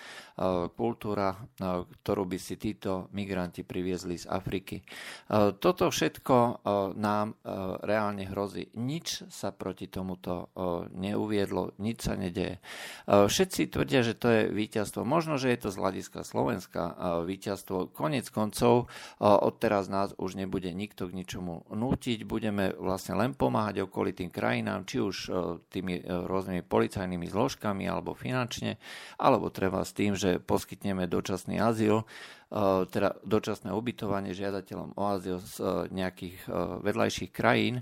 kultúra, 0.76 1.32
ktorú 1.56 2.28
by 2.28 2.36
si 2.36 2.60
títo 2.60 3.08
migranti 3.16 3.64
priviezli 3.64 4.20
z 4.20 4.28
Afriky. 4.28 4.84
Toto 5.32 5.88
všetko 5.88 6.68
nám 7.00 7.40
reálne 7.80 8.28
hrozí. 8.28 8.68
Nič 8.76 9.32
sa 9.32 9.56
proti 9.56 9.88
tomuto 9.88 10.52
neuviedlo, 10.92 11.80
nič 11.80 12.04
sa 12.04 12.20
nedeje. 12.20 12.60
Všetci 13.08 13.72
tvrdia, 13.72 14.04
že 14.04 14.12
to 14.12 14.28
je 14.28 14.42
víťazstvo. 14.52 15.08
Možno, 15.08 15.40
že 15.40 15.56
je 15.56 15.60
to 15.64 15.70
z 15.72 15.80
hľadiska 15.80 16.28
Slovenska 16.28 16.84
víťazstvo. 17.24 17.96
Konec 17.96 18.28
koncov, 18.28 18.92
odteraz 19.24 19.88
nás 19.88 20.12
už 20.20 20.36
nebude 20.36 20.68
nikto 20.76 21.08
k 21.08 21.16
ničomu 21.16 21.64
nútiť, 21.72 22.28
budeme 22.28 22.76
vlastne 22.86 23.18
len 23.18 23.34
pomáhať 23.34 23.90
okolitým 23.90 24.30
krajinám, 24.30 24.86
či 24.86 25.02
už 25.02 25.16
e, 25.26 25.30
tými 25.74 26.00
e, 26.00 26.02
rôznymi 26.06 26.62
policajnými 26.62 27.26
zložkami 27.26 27.90
alebo 27.90 28.14
finančne, 28.14 28.78
alebo 29.18 29.50
treba 29.50 29.82
s 29.82 29.98
tým, 29.98 30.14
že 30.14 30.38
poskytneme 30.38 31.10
dočasný 31.10 31.58
azyl, 31.58 32.06
e, 32.06 32.06
teda 32.86 33.18
dočasné 33.26 33.74
ubytovanie 33.74 34.38
žiadateľom 34.38 34.94
o 34.94 35.04
azyl 35.10 35.42
z 35.42 35.90
nejakých 35.90 36.46
vedľajších 36.86 37.32
krajín. 37.34 37.82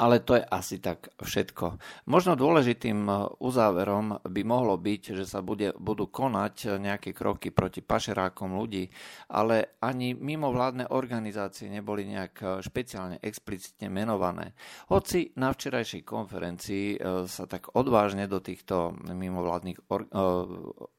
Ale 0.00 0.24
to 0.24 0.40
je 0.40 0.44
asi 0.48 0.80
tak 0.80 1.12
všetko. 1.20 1.76
Možno 2.08 2.32
dôležitým 2.32 3.04
e, 3.04 3.12
uzáverom 3.36 4.24
by 4.24 4.42
mohlo 4.48 4.80
byť, 4.80 5.12
že 5.12 5.28
sa 5.28 5.44
bude, 5.44 5.76
budú 5.76 6.08
konať 6.08 6.80
nejaké 6.80 7.12
kroky 7.12 7.52
proti 7.52 7.84
pašerákom 7.84 8.56
ľudí, 8.56 8.88
ale 9.28 9.76
ani 9.84 10.16
mimovládne 10.16 10.88
organizácie 10.88 11.68
neboli 11.68 12.08
nejak 12.08 12.34
e, 12.40 12.44
špeciálne 12.64 13.20
explicitne 13.20 13.92
menované. 13.92 14.56
Hoci 14.88 15.36
na 15.36 15.52
včerajšej 15.52 16.00
konferencii 16.08 16.96
e, 16.96 16.98
sa 17.28 17.44
tak 17.44 17.76
odvážne 17.76 18.24
do 18.24 18.40
týchto 18.40 18.96
mimovládnych 19.12 19.84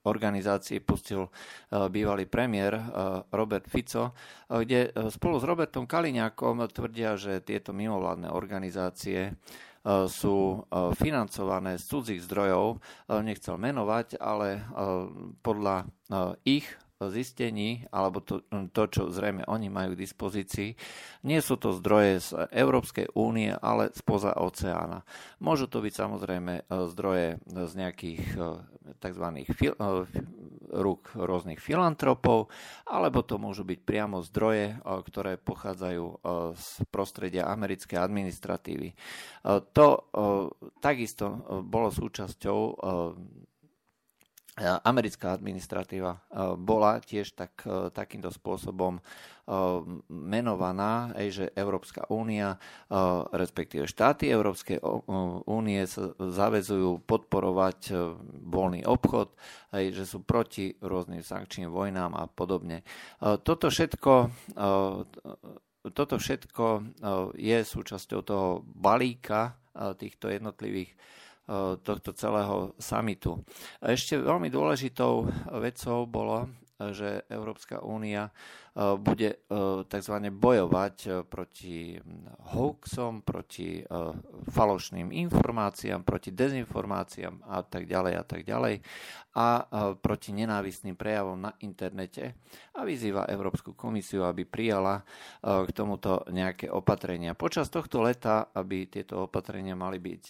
organizácií 0.06 0.84
pustil 0.84 1.32
bývalý 1.72 2.28
premiér 2.28 2.76
Robert 3.32 3.66
Fico, 3.72 4.12
kde 4.50 4.92
spolu 5.10 5.40
s 5.40 5.48
Robertom 5.48 5.88
Kaliňákom 5.88 6.60
tvrdia, 6.70 7.16
že 7.16 7.40
tieto 7.40 7.72
mimovládne 7.72 8.30
organizácie 8.30 8.91
organizácie 8.92 9.32
e, 9.32 9.34
sú 10.12 10.36
e, 10.36 10.58
financované 11.00 11.80
z 11.80 11.84
cudzích 11.88 12.22
zdrojov, 12.28 12.78
e, 12.78 12.80
nechcel 13.24 13.56
menovať, 13.56 14.20
ale 14.20 14.68
podľa 15.42 15.88
ich 16.44 16.68
zistení, 17.02 17.90
alebo 17.90 18.22
to, 18.22 18.46
to, 18.70 18.84
čo 18.94 19.10
zrejme 19.10 19.42
oni 19.50 19.74
majú 19.74 19.98
k 19.98 20.06
dispozícii, 20.06 20.70
nie 21.26 21.40
sú 21.42 21.58
to 21.58 21.74
zdroje 21.74 22.22
z 22.22 22.30
Európskej 22.54 23.18
únie, 23.18 23.50
ale 23.58 23.90
spoza 23.98 24.38
oceána. 24.38 25.02
Môžu 25.42 25.66
to 25.66 25.82
byť 25.82 25.94
samozrejme 25.98 26.70
zdroje 26.70 27.42
z 27.50 27.74
nejakých 27.74 28.22
tzv. 29.02 29.26
Rúk 30.72 31.12
rôznych 31.20 31.60
filantropov, 31.60 32.48
alebo 32.88 33.22
to 33.28 33.36
môžu 33.36 33.68
byť 33.68 33.80
priamo 33.84 34.24
zdroje, 34.24 34.80
ktoré 34.82 35.36
pochádzajú 35.36 36.06
z 36.56 36.68
prostredia 36.88 37.52
americkej 37.52 38.00
administratívy. 38.00 38.96
To 39.76 39.88
takisto 40.80 41.44
bolo 41.68 41.92
súčasťou 41.92 42.60
americká 44.60 45.40
administratíva 45.40 46.20
bola 46.60 47.00
tiež 47.00 47.32
tak, 47.40 47.64
takýmto 47.96 48.28
spôsobom 48.28 49.00
menovaná, 50.12 51.16
že 51.32 51.56
Európska 51.56 52.04
únia, 52.12 52.60
respektíve 53.32 53.88
štáty 53.88 54.28
Európskej 54.28 54.84
únie 55.48 55.88
sa 55.88 56.12
zavezujú 56.20 57.00
podporovať 57.08 57.96
voľný 58.44 58.84
obchod, 58.84 59.32
že 59.72 60.04
sú 60.04 60.20
proti 60.24 60.76
rôznym 60.84 61.24
sankčným 61.24 61.72
vojnám 61.72 62.12
a 62.16 62.28
podobne. 62.28 62.84
Toto 63.20 63.72
všetko 63.72 64.14
toto 65.82 66.22
všetko 66.22 66.66
je 67.34 67.58
súčasťou 67.66 68.20
toho 68.22 68.62
balíka 68.62 69.58
týchto 69.98 70.30
jednotlivých 70.30 70.94
tohto 71.84 72.16
celého 72.16 72.72
samitu. 72.80 73.44
Ešte 73.84 74.16
veľmi 74.16 74.48
dôležitou 74.48 75.28
vecou 75.60 76.00
bolo, 76.08 76.48
že 76.90 77.30
Európska 77.30 77.86
únia 77.86 78.34
bude 78.98 79.44
tzv. 79.92 80.16
bojovať 80.32 81.28
proti 81.28 82.00
hoaxom, 82.56 83.20
proti 83.20 83.84
falošným 84.48 85.12
informáciám, 85.12 86.08
proti 86.08 86.32
dezinformáciám 86.32 87.52
a 87.52 87.68
tak 87.68 87.84
ďalej 87.84 88.14
a 88.16 88.24
tak 88.24 88.42
ďalej 88.48 88.80
a 89.36 89.48
proti 90.00 90.32
nenávistným 90.32 90.96
prejavom 90.96 91.36
na 91.36 91.52
internete 91.64 92.40
a 92.72 92.88
vyzýva 92.88 93.28
Európsku 93.28 93.76
komisiu, 93.76 94.24
aby 94.24 94.48
prijala 94.48 95.04
k 95.44 95.70
tomuto 95.76 96.24
nejaké 96.32 96.72
opatrenia. 96.72 97.36
Počas 97.36 97.68
tohto 97.68 98.00
leta, 98.00 98.56
aby 98.56 98.88
tieto 98.88 99.28
opatrenia 99.28 99.76
mali 99.76 100.00
byť, 100.00 100.24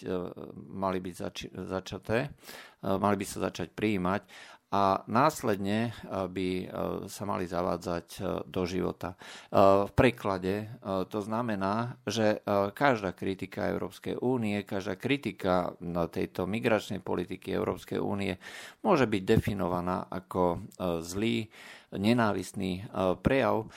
mali 0.74 0.98
byť 0.98 1.14
zač- 1.14 1.50
začaté, 1.54 2.34
mali 2.82 3.14
by 3.14 3.26
sa 3.26 3.46
začať 3.46 3.70
prijímať 3.70 4.22
a 4.72 5.04
následne 5.04 5.92
eh, 5.92 5.92
by 6.26 6.48
eh, 6.64 6.66
sa 7.12 7.28
mali 7.28 7.44
zavádzať 7.44 8.06
eh, 8.16 8.22
do 8.48 8.62
života. 8.64 9.14
V 9.52 9.92
preklade 9.92 10.80
to 11.12 11.20
znamená, 11.20 12.00
že 12.08 12.40
každá 12.72 13.12
kritika 13.12 13.68
Európskej 13.68 14.16
únie, 14.24 14.64
každá 14.64 14.96
kritika 14.96 15.76
tejto 16.08 16.48
migračnej 16.48 17.04
politiky 17.04 17.52
Európskej 17.52 18.00
únie 18.00 18.40
môže 18.80 19.04
byť 19.04 19.22
definovaná 19.22 20.08
ako 20.08 20.64
zlý, 21.04 21.52
nenávistný 21.92 22.88
prejav. 23.20 23.68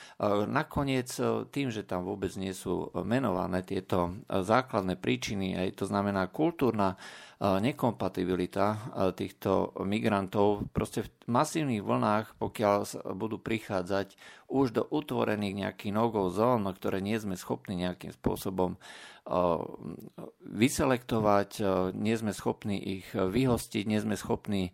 Nakoniec 0.48 1.12
tým, 1.52 1.68
že 1.68 1.84
tam 1.84 2.08
vôbec 2.08 2.32
nie 2.40 2.56
sú 2.56 2.88
menované 3.04 3.60
tieto 3.60 4.16
základné 4.28 4.96
príčiny, 4.96 5.52
aj 5.56 5.68
to 5.80 5.84
znamená 5.84 6.28
kultúrna 6.32 6.96
nekompatibilita 7.36 8.96
týchto 9.12 9.76
migrantov 9.84 10.72
proste 10.72 11.04
v 11.04 11.12
masívnych 11.28 11.84
vlnách, 11.84 12.40
pokiaľ 12.40 12.76
budú 13.12 13.36
prichádzať 13.36 14.16
už 14.48 14.66
do 14.72 14.82
utvorených 14.88 15.68
nejakých 15.68 15.92
no 15.92 16.08
zón, 16.32 16.64
ktoré 16.64 17.04
nie 17.04 17.20
sme 17.20 17.36
schopní 17.36 17.76
nejakým 17.84 18.16
spôsobom 18.16 18.80
vyselektovať, 20.48 21.50
nie 21.92 22.14
sme 22.16 22.32
schopní 22.32 22.80
ich 22.80 23.06
vyhostiť, 23.12 23.84
nie 23.84 24.00
sme 24.00 24.16
schopní 24.16 24.72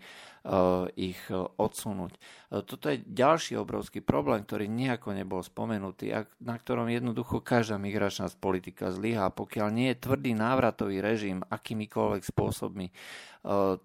ich 0.99 1.23
odsunúť. 1.57 2.19
Toto 2.67 2.91
je 2.91 2.99
ďalší 3.07 3.55
obrovský 3.63 4.03
problém, 4.03 4.43
ktorý 4.43 4.67
nejako 4.67 5.15
nebol 5.15 5.39
spomenutý 5.39 6.11
a 6.11 6.27
na 6.43 6.59
ktorom 6.59 6.91
jednoducho 6.91 7.39
každá 7.39 7.79
migračná 7.79 8.27
politika 8.43 8.91
zlyhá. 8.91 9.31
Pokiaľ 9.31 9.69
nie 9.71 9.95
je 9.95 10.03
tvrdý 10.03 10.35
návratový 10.35 10.99
režim 10.99 11.47
akýmikoľvek 11.47 12.27
spôsobmi, 12.27 12.91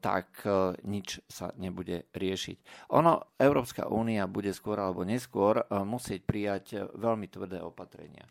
tak 0.02 0.42
nič 0.82 1.22
sa 1.30 1.54
nebude 1.62 2.10
riešiť. 2.18 2.90
Ono, 2.98 3.38
Európska 3.38 3.86
únia 3.94 4.26
bude 4.26 4.50
skôr 4.50 4.82
alebo 4.82 5.06
neskôr 5.06 5.62
musieť 5.86 6.26
prijať 6.26 6.90
veľmi 6.98 7.30
tvrdé 7.30 7.62
opatrenia. 7.62 8.26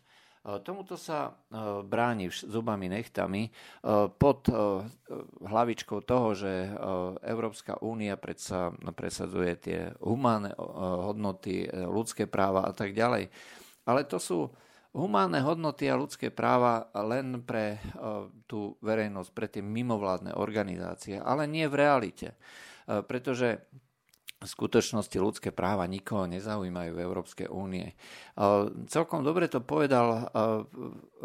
Tomuto 0.47 0.95
sa 0.95 1.35
bráni 1.83 2.31
zubami 2.31 2.87
nechtami 2.87 3.51
pod 4.15 4.47
hlavičkou 5.43 5.99
toho, 6.07 6.31
že 6.39 6.71
Európska 7.19 7.83
únia 7.83 8.15
predsa 8.15 8.71
presadzuje 8.95 9.51
tie 9.59 9.79
humánne 9.99 10.55
hodnoty, 11.03 11.67
ľudské 11.67 12.31
práva 12.31 12.63
a 12.63 12.71
tak 12.71 12.95
ďalej. 12.95 13.27
Ale 13.83 14.07
to 14.07 14.23
sú 14.23 14.47
humánne 14.95 15.43
hodnoty 15.43 15.91
a 15.91 15.99
ľudské 15.99 16.31
práva 16.31 16.87
len 16.95 17.43
pre 17.43 17.83
tú 18.47 18.79
verejnosť, 18.79 19.29
pre 19.35 19.51
tie 19.51 19.59
mimovládne 19.59 20.31
organizácie, 20.39 21.19
ale 21.19 21.43
nie 21.43 21.67
v 21.67 21.75
realite. 21.75 22.39
Pretože 22.87 23.67
v 24.37 24.45
skutočnosti 24.45 25.17
ľudské 25.17 25.49
práva 25.49 25.89
nikoho 25.89 26.29
nezaujímajú 26.29 26.91
v 26.93 27.03
Európskej 27.03 27.47
únie. 27.49 27.97
Celkom 28.85 29.25
dobre 29.25 29.49
to 29.49 29.65
povedal 29.65 30.29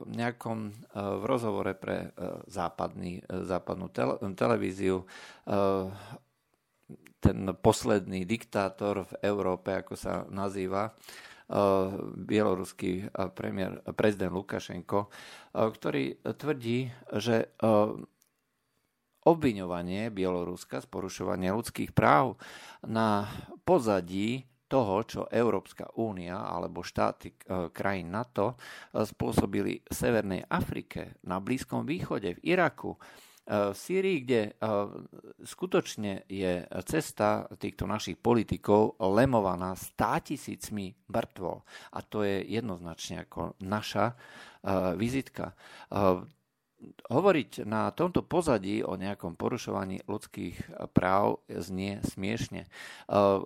v 0.08 0.12
nejakom 0.16 0.72
v 0.96 1.22
rozhovore 1.28 1.76
pre 1.76 2.16
západný, 2.48 3.20
západnú 3.28 3.92
televíziu 4.32 5.04
ten 7.22 7.38
posledný 7.54 8.24
diktátor 8.24 9.06
v 9.06 9.12
Európe, 9.22 9.76
ako 9.76 9.94
sa 9.94 10.24
nazýva, 10.32 10.96
bieloruský 12.16 13.12
premiér, 13.36 13.84
prezident 13.92 14.32
Lukašenko, 14.32 15.12
ktorý 15.52 16.16
tvrdí, 16.32 16.88
že 17.20 17.52
obviňovanie 19.22 20.10
Bieloruska 20.10 20.82
z 20.82 20.86
porušovania 20.90 21.54
ľudských 21.54 21.94
práv 21.94 22.38
na 22.82 23.30
pozadí 23.62 24.46
toho, 24.72 25.04
čo 25.04 25.20
Európska 25.28 25.84
únia 26.00 26.48
alebo 26.48 26.80
štáty 26.80 27.36
e, 27.36 27.68
krajín 27.68 28.08
NATO 28.08 28.56
e, 28.56 29.04
spôsobili 29.04 29.84
v 29.84 29.92
Severnej 29.92 30.48
Afrike, 30.48 31.20
na 31.28 31.44
Blízkom 31.44 31.84
východe, 31.84 32.40
v 32.40 32.56
Iraku, 32.56 32.96
e, 32.96 32.98
v 33.68 33.76
Sýrii, 33.76 34.24
kde 34.24 34.56
skutočne 35.44 36.24
je 36.24 36.64
cesta 36.88 37.44
týchto 37.60 37.84
našich 37.84 38.16
politikov 38.16 38.96
lemovaná 38.96 39.76
stá 39.76 40.24
tisícmi 40.24 40.96
mŕtvol. 41.12 41.58
A 41.92 41.98
to 42.00 42.24
je 42.24 42.40
jednoznačne 42.48 43.28
ako 43.28 43.60
naša 43.60 44.16
vizitka 44.96 45.58
hovoriť 47.10 47.62
na 47.62 47.90
tomto 47.94 48.26
pozadí 48.26 48.82
o 48.82 48.98
nejakom 48.98 49.38
porušovaní 49.38 50.02
ľudských 50.06 50.88
práv 50.90 51.42
znie 51.46 52.02
smiešne. 52.02 52.66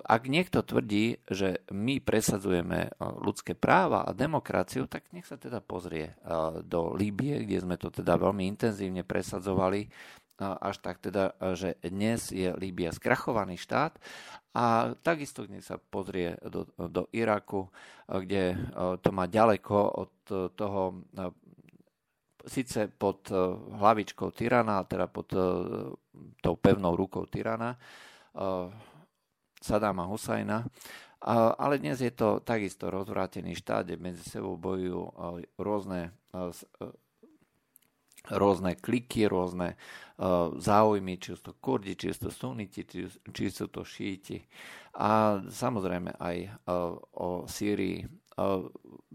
Ak 0.00 0.22
niekto 0.26 0.64
tvrdí, 0.64 1.20
že 1.28 1.60
my 1.68 2.00
presadzujeme 2.00 2.96
ľudské 3.20 3.52
práva 3.52 4.08
a 4.08 4.16
demokraciu, 4.16 4.88
tak 4.88 5.12
nech 5.12 5.28
sa 5.28 5.36
teda 5.36 5.60
pozrie 5.60 6.16
do 6.64 6.96
Líbie, 6.96 7.44
kde 7.44 7.58
sme 7.60 7.76
to 7.76 7.92
teda 7.92 8.16
veľmi 8.16 8.48
intenzívne 8.48 9.04
presadzovali, 9.04 9.88
až 10.36 10.76
tak 10.84 11.00
teda, 11.00 11.32
že 11.56 11.80
dnes 11.80 12.28
je 12.28 12.52
Líbia 12.60 12.92
skrachovaný 12.92 13.56
štát 13.56 13.96
a 14.52 14.92
takisto 15.00 15.48
nech 15.48 15.64
sa 15.64 15.80
pozrie 15.80 16.36
do, 16.44 16.68
do 16.76 17.08
Iraku, 17.12 17.72
kde 18.04 18.56
to 19.00 19.08
má 19.16 19.24
ďaleko 19.28 19.76
od 19.76 20.12
toho 20.52 20.80
síce 22.46 22.88
pod 22.88 23.28
hlavičkou 23.76 24.30
tyrana, 24.30 24.86
teda 24.86 25.06
pod 25.10 25.28
tou 26.40 26.54
pevnou 26.56 26.96
rukou 26.96 27.26
tyrana, 27.26 27.76
Sadáma 29.62 30.06
Husajna, 30.06 30.64
ale 31.58 31.82
dnes 31.82 32.00
je 32.00 32.14
to 32.14 32.40
takisto 32.40 32.86
rozvrátený 32.86 33.58
štát, 33.58 33.86
kde 33.86 33.96
medzi 33.98 34.22
sebou 34.22 34.54
bojujú 34.54 35.10
rôzne 35.58 36.14
rôzne 38.26 38.74
kliky, 38.74 39.30
rôzne 39.30 39.78
záujmy, 40.58 41.14
či 41.22 41.38
sú 41.38 41.42
to 41.46 41.54
kurdi, 41.62 41.94
či 41.94 42.10
sú 42.10 42.26
to 42.26 42.32
suniti, 42.34 42.82
či, 42.82 43.46
sú 43.50 43.70
to 43.70 43.86
šíti. 43.86 44.42
A 44.98 45.38
samozrejme 45.46 46.18
aj 46.18 46.36
o 47.14 47.46
Sýrii. 47.46 48.02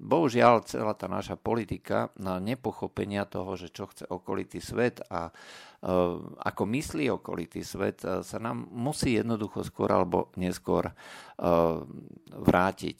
Bohužiaľ, 0.01 0.65
celá 0.65 0.97
tá 0.97 1.05
naša 1.05 1.37
politika 1.37 2.09
na 2.17 2.41
nepochopenia 2.41 3.29
toho, 3.29 3.53
že 3.53 3.69
čo 3.69 3.85
chce 3.85 4.09
okolitý 4.09 4.57
svet 4.57 5.05
a 5.13 5.29
ako 6.45 6.63
myslí 6.69 7.09
okolitý 7.09 7.65
svet, 7.65 8.05
eh, 8.05 8.21
sa 8.21 8.37
nám 8.37 8.69
musí 8.69 9.17
jednoducho 9.17 9.65
skôr 9.65 9.89
alebo 9.89 10.29
neskôr 10.37 10.85
eh, 10.85 10.93
vrátiť. 12.31 12.97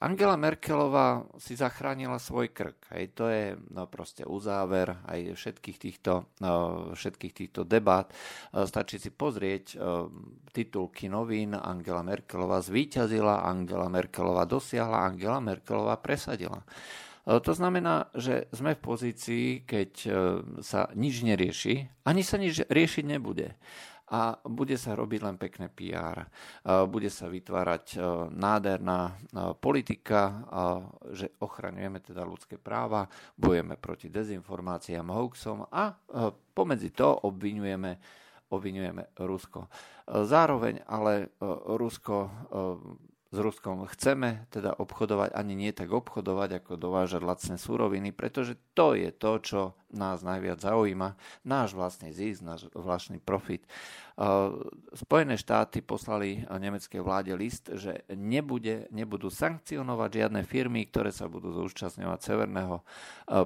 Angela 0.00 0.40
Merkelová 0.40 1.28
si 1.36 1.52
zachránila 1.52 2.16
svoj 2.16 2.48
krk. 2.56 2.96
Hej, 2.96 3.12
to 3.12 3.28
je 3.28 3.52
no, 3.76 3.84
proste 3.84 4.24
uzáver 4.24 4.96
aj 5.04 5.36
všetkých 5.36 5.76
týchto, 5.76 6.32
všetkých 6.96 7.34
týchto 7.36 7.60
debát. 7.68 8.08
Stačí 8.48 8.96
si 8.96 9.12
pozrieť 9.12 9.76
titulky 10.48 11.12
novín 11.12 11.52
Angela 11.52 12.00
Merkelová 12.00 12.64
zvíťazila, 12.64 13.44
Angela 13.44 13.92
Merkelová 13.92 14.48
dosiahla, 14.48 15.04
Angela 15.04 15.44
Merkelová 15.44 16.00
presadila. 16.00 16.64
E, 17.24 17.40
to 17.40 17.52
znamená, 17.56 18.12
že 18.12 18.46
sme 18.52 18.76
v 18.76 18.84
pozícii, 18.84 19.46
keď 19.64 19.90
e, 20.04 20.10
sa 20.60 20.92
nič 20.92 21.24
nerieši, 21.24 22.04
ani 22.04 22.20
sa 22.20 22.36
nič 22.36 22.68
riešiť 22.68 23.04
nebude. 23.08 23.56
A 24.04 24.36
bude 24.44 24.76
sa 24.76 24.92
robiť 24.92 25.20
len 25.24 25.36
pekné 25.40 25.72
PR. 25.72 26.20
E, 26.20 26.28
bude 26.84 27.08
sa 27.08 27.32
vytvárať 27.32 27.96
nádherná 28.30 29.16
politika, 29.58 30.44
že 31.10 31.32
ochraňujeme 31.40 32.04
teda 32.04 32.22
ľudské 32.22 32.60
práva, 32.60 33.08
bojujeme 33.40 33.80
proti 33.80 34.12
dezinformáciám, 34.12 35.08
hoaxom 35.08 35.64
a 35.72 35.96
pomedzi 36.52 36.92
to 36.92 37.08
obvinujeme 37.24 38.22
obvinujeme 38.54 39.10
Rusko. 39.18 39.66
Zároveň 40.06 40.86
ale 40.86 41.34
Rusko 41.74 42.30
s 43.34 43.38
Ruskom 43.42 43.82
chceme 43.90 44.46
teda 44.54 44.78
obchodovať, 44.78 45.34
ani 45.34 45.58
nie 45.58 45.74
tak 45.74 45.90
obchodovať, 45.90 46.62
ako 46.62 46.78
dovážať 46.78 47.20
lacné 47.26 47.56
súroviny, 47.58 48.14
pretože 48.14 48.54
to 48.74 48.98
je 48.98 49.10
to, 49.14 49.32
čo 49.40 49.60
nás 49.94 50.26
najviac 50.26 50.58
zaujíma, 50.58 51.14
náš 51.46 51.70
vlastný 51.70 52.10
zisk, 52.10 52.42
náš 52.42 52.66
vlastný 52.74 53.22
profit. 53.22 53.62
Spojené 54.90 55.38
štáty 55.38 55.86
poslali 55.86 56.42
nemeckej 56.50 56.98
vláde 56.98 57.30
list, 57.38 57.70
že 57.70 58.02
nebude, 58.10 58.90
nebudú 58.90 59.30
sankcionovať 59.30 60.10
žiadne 60.10 60.42
firmy, 60.42 60.90
ktoré 60.90 61.14
sa 61.14 61.30
budú 61.30 61.54
zúčastňovať 61.54 62.20
severného 62.26 62.82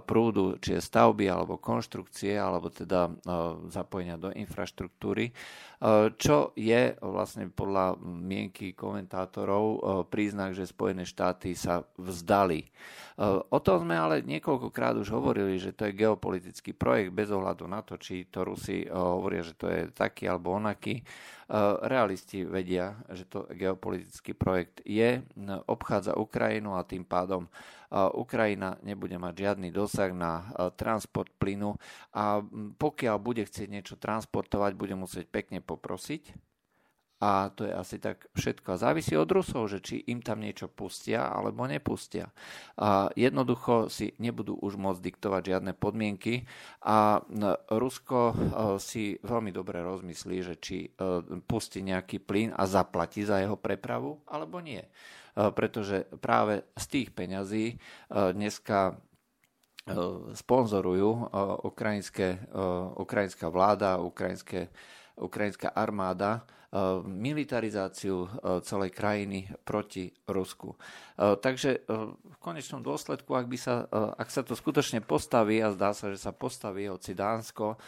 prúdu, 0.09 0.57
či 0.57 0.81
je 0.81 0.81
stavby 0.81 1.29
alebo 1.29 1.61
konštrukcie, 1.61 2.41
alebo 2.41 2.73
teda 2.73 3.13
zapojenia 3.69 4.17
do 4.17 4.33
infraštruktúry, 4.33 5.29
čo 6.17 6.57
je 6.57 6.97
vlastne 7.05 7.53
podľa 7.53 8.01
mienky 8.01 8.73
komentátorov 8.73 9.85
príznak, 10.09 10.57
že 10.57 10.65
Spojené 10.65 11.05
štáty 11.05 11.53
sa 11.53 11.85
vzdali. 12.01 12.65
O 13.53 13.59
tom 13.61 13.85
sme 13.85 14.01
ale 14.01 14.25
niekoľkokrát 14.25 14.97
už 14.97 15.13
hovorili, 15.19 15.59
že 15.59 15.75
to 15.75 15.91
je 15.91 15.99
geopolitický 15.99 16.73
projekt 16.73 17.11
bez 17.11 17.29
ohľadu 17.29 17.67
na 17.67 17.83
to, 17.83 17.99
či 17.99 18.31
to 18.31 18.47
Rusi 18.47 18.87
hovoria, 18.87 19.43
že 19.43 19.59
to 19.59 19.67
je 19.67 19.91
taký 19.91 20.31
alebo 20.31 20.55
onaký. 20.55 20.99
E, 20.99 21.03
realisti 21.85 22.47
vedia, 22.47 22.97
že 23.11 23.27
to 23.27 23.51
geopolitický 23.51 24.33
projekt 24.33 24.81
je, 24.87 25.21
obchádza 25.67 26.17
Ukrajinu 26.17 26.79
a 26.79 26.87
tým 26.87 27.03
pádom 27.03 27.45
e, 27.45 27.51
Ukrajina 28.15 28.79
nebude 28.87 29.19
mať 29.19 29.35
žiadny 29.37 29.69
dosah 29.75 30.15
na 30.15 30.49
transport 30.79 31.29
plynu 31.37 31.75
a 32.15 32.41
pokiaľ 32.79 33.17
bude 33.19 33.43
chcieť 33.43 33.69
niečo 33.69 34.01
transportovať, 34.01 34.73
bude 34.79 34.95
musieť 34.97 35.27
pekne 35.29 35.59
poprosiť 35.61 36.48
a 37.19 37.51
to 37.51 37.67
je 37.67 37.75
asi 37.75 37.99
tak 37.99 38.31
všetko. 38.39 38.79
Závisí 38.79 39.19
od 39.19 39.27
Rusov, 39.27 39.67
že 39.67 39.83
či 39.83 40.07
im 40.07 40.23
tam 40.23 40.39
niečo 40.39 40.71
pustia 40.71 41.27
alebo 41.27 41.67
nepustia. 41.67 42.31
A 42.79 43.11
jednoducho 43.19 43.91
si 43.91 44.15
nebudú 44.23 44.55
už 44.55 44.79
môcť 44.79 45.03
diktovať 45.03 45.43
žiadne 45.51 45.73
podmienky 45.75 46.47
a 46.87 47.19
Rusko 47.75 48.21
e, 48.31 48.35
si 48.79 49.19
veľmi 49.19 49.51
dobre 49.51 49.83
rozmyslí, 49.83 50.37
že 50.47 50.55
či 50.63 50.87
e, 50.87 50.89
pustí 51.43 51.83
nejaký 51.83 52.23
plyn 52.23 52.55
a 52.55 52.71
zaplatí 52.71 53.27
za 53.27 53.43
jeho 53.43 53.59
prepravu 53.59 54.23
alebo 54.31 54.63
nie. 54.63 54.87
E, 54.87 54.89
pretože 55.51 56.07
práve 56.23 56.71
z 56.79 56.85
tých 56.87 57.09
peňazí 57.11 57.83
dneska 58.11 58.95
sponzorujú 60.37 61.33
ukrajinská 63.01 63.49
vláda, 63.49 63.97
ukrajinské, 63.97 64.69
ukrajinská 65.19 65.75
armáda 65.75 66.47
Eh, 66.69 66.77
militarizáciu 67.09 68.29
eh, 68.29 68.61
celej 68.61 68.93
krajiny 68.93 69.49
proti 69.65 70.13
Rusku. 70.29 70.77
Eh, 70.77 71.33
takže 71.41 71.81
v 72.21 72.37
konečnom 72.45 72.85
dôsledku, 72.85 73.33
ak, 73.33 73.49
by 73.49 73.57
sa, 73.57 73.89
ak 73.89 74.29
sa 74.29 74.45
to 74.45 74.53
skutočne 74.53 75.01
postaví, 75.01 75.65
a 75.65 75.73
zdá 75.73 75.97
sa, 75.97 76.13
že 76.13 76.21
sa 76.21 76.29
postaví, 76.37 76.93
hoci 76.93 77.17
Dánsko 77.17 77.81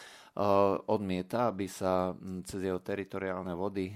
odmieta, 0.87 1.51
aby 1.51 1.67
sa 1.67 2.15
cez 2.47 2.63
jeho 2.63 2.79
teritoriálne 2.79 3.51
vody 3.51 3.91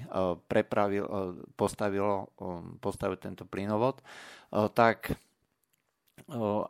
prepravil, 0.51 1.07
postavilo, 1.55 2.35
postavil 2.83 3.15
tento 3.15 3.47
plynovod, 3.47 4.03
tak 4.75 5.15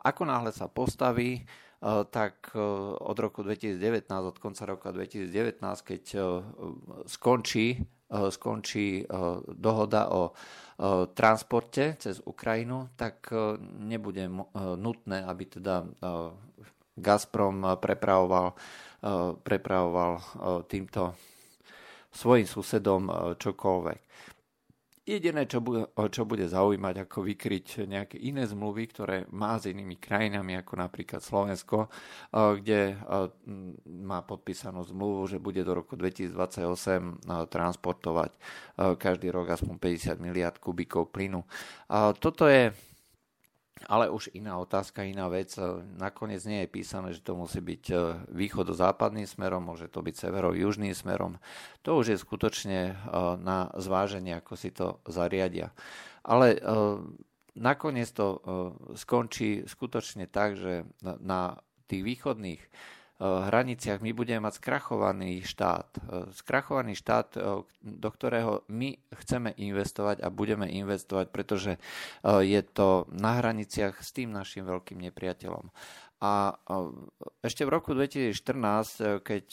ako 0.06 0.22
náhle 0.22 0.54
sa 0.54 0.70
postaví, 0.70 1.42
tak 1.84 2.56
od 3.00 3.16
roku 3.18 3.44
2019, 3.44 4.08
od 4.10 4.38
konca 4.40 4.64
roka 4.64 4.88
2019, 4.90 5.60
keď 5.84 6.02
skončí 7.04 7.84
Eh, 8.06 8.30
skončí 8.30 9.02
eh, 9.02 9.06
dohoda 9.50 10.14
o 10.14 10.30
eh, 10.30 11.10
transporte 11.10 11.98
cez 11.98 12.22
Ukrajinu, 12.22 12.94
tak 12.94 13.34
nebude 13.82 14.30
nutné, 14.78 15.26
aby 15.26 15.44
teda 15.50 15.82
Gazprom 16.96 17.76
prepravoval, 17.76 18.56
prepravoval 19.44 20.12
týmto 20.64 21.12
svojim 22.08 22.48
susedom 22.48 23.36
čokoľvek. 23.36 24.00
Jediné, 25.06 25.46
čo 25.46 25.62
bude, 25.62 25.86
čo 26.10 26.26
bude 26.26 26.50
zaujímať, 26.50 27.06
ako 27.06 27.30
vykryť 27.30 27.86
nejaké 27.86 28.18
iné 28.18 28.42
zmluvy, 28.42 28.90
ktoré 28.90 29.22
má 29.30 29.54
s 29.54 29.70
inými 29.70 30.02
krajinami, 30.02 30.58
ako 30.58 30.82
napríklad 30.82 31.22
Slovensko, 31.22 31.86
eh, 31.86 32.58
kde 32.58 32.80
eh, 32.90 32.98
má 33.86 34.26
podpísanú 34.26 34.82
zmluvu, 34.82 35.30
že 35.30 35.38
bude 35.38 35.62
do 35.62 35.78
roku 35.78 35.94
2028 35.94 36.34
eh, 36.34 37.46
transportovať 37.46 38.34
každý 38.98 39.30
rok 39.30 39.54
aspoň 39.54 39.78
50 39.78 40.20
miliard 40.20 40.58
kubíkov 40.60 41.08
plynu. 41.08 41.40
Toto 42.20 42.44
je 42.44 42.68
ale 43.86 44.10
už 44.10 44.34
iná 44.34 44.58
otázka, 44.58 45.06
iná 45.06 45.30
vec. 45.30 45.54
Nakoniec 45.94 46.42
nie 46.42 46.66
je 46.66 46.74
písané, 46.74 47.14
že 47.14 47.22
to 47.22 47.38
musí 47.38 47.62
byť 47.62 47.84
e, 47.90 47.94
východo-západným 48.34 49.30
smerom, 49.30 49.62
môže 49.62 49.86
to 49.86 50.02
byť 50.02 50.14
severo-južným 50.26 50.90
smerom. 50.90 51.38
To 51.86 52.02
už 52.02 52.14
je 52.14 52.18
skutočne 52.18 52.80
e, 52.90 52.94
na 53.38 53.70
zváženie, 53.78 54.34
ako 54.34 54.54
si 54.58 54.74
to 54.74 54.98
zariadia. 55.06 55.70
Ale 56.26 56.58
e, 56.58 56.60
nakoniec 57.54 58.10
to 58.10 58.42
skončí 58.98 59.64
skutočne 59.64 60.28
tak, 60.28 60.58
že 60.58 60.84
na 61.00 61.56
tých 61.86 62.02
východných 62.04 62.60
hraniciach 63.20 64.04
my 64.04 64.12
budeme 64.12 64.44
mať 64.44 64.60
skrachovaný 64.60 65.40
štát. 65.40 65.88
Eh, 65.96 66.28
skrachovaný 66.36 66.92
štát, 66.92 67.28
eh, 67.36 67.42
do 67.80 68.08
ktorého 68.12 68.66
my 68.68 68.96
chceme 69.24 69.56
investovať 69.56 70.20
a 70.20 70.28
budeme 70.28 70.68
investovať, 70.68 71.30
pretože 71.30 71.78
je 72.26 72.60
to 72.66 73.06
na 73.14 73.38
hraniciach 73.38 74.02
s 74.02 74.10
tým 74.10 74.34
našim 74.34 74.66
veľkým 74.66 74.98
nepriateľom. 75.06 75.70
A 76.18 76.58
ešte 77.44 77.62
v 77.62 77.70
roku 77.70 77.94
2014, 77.94 79.22
keď 79.22 79.46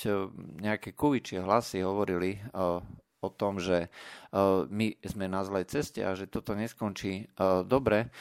nejaké 0.58 0.98
kuvičie 0.98 1.46
hlasy 1.46 1.86
hovorili 1.86 2.42
o 3.24 3.32
tom, 3.32 3.64
že 3.64 3.88
my 4.68 5.00
sme 5.00 5.32
na 5.32 5.48
zlej 5.48 5.72
ceste 5.72 6.04
a 6.04 6.12
že 6.20 6.28
toto 6.28 6.52
neskončí 6.54 7.32
dobre, 7.64 8.12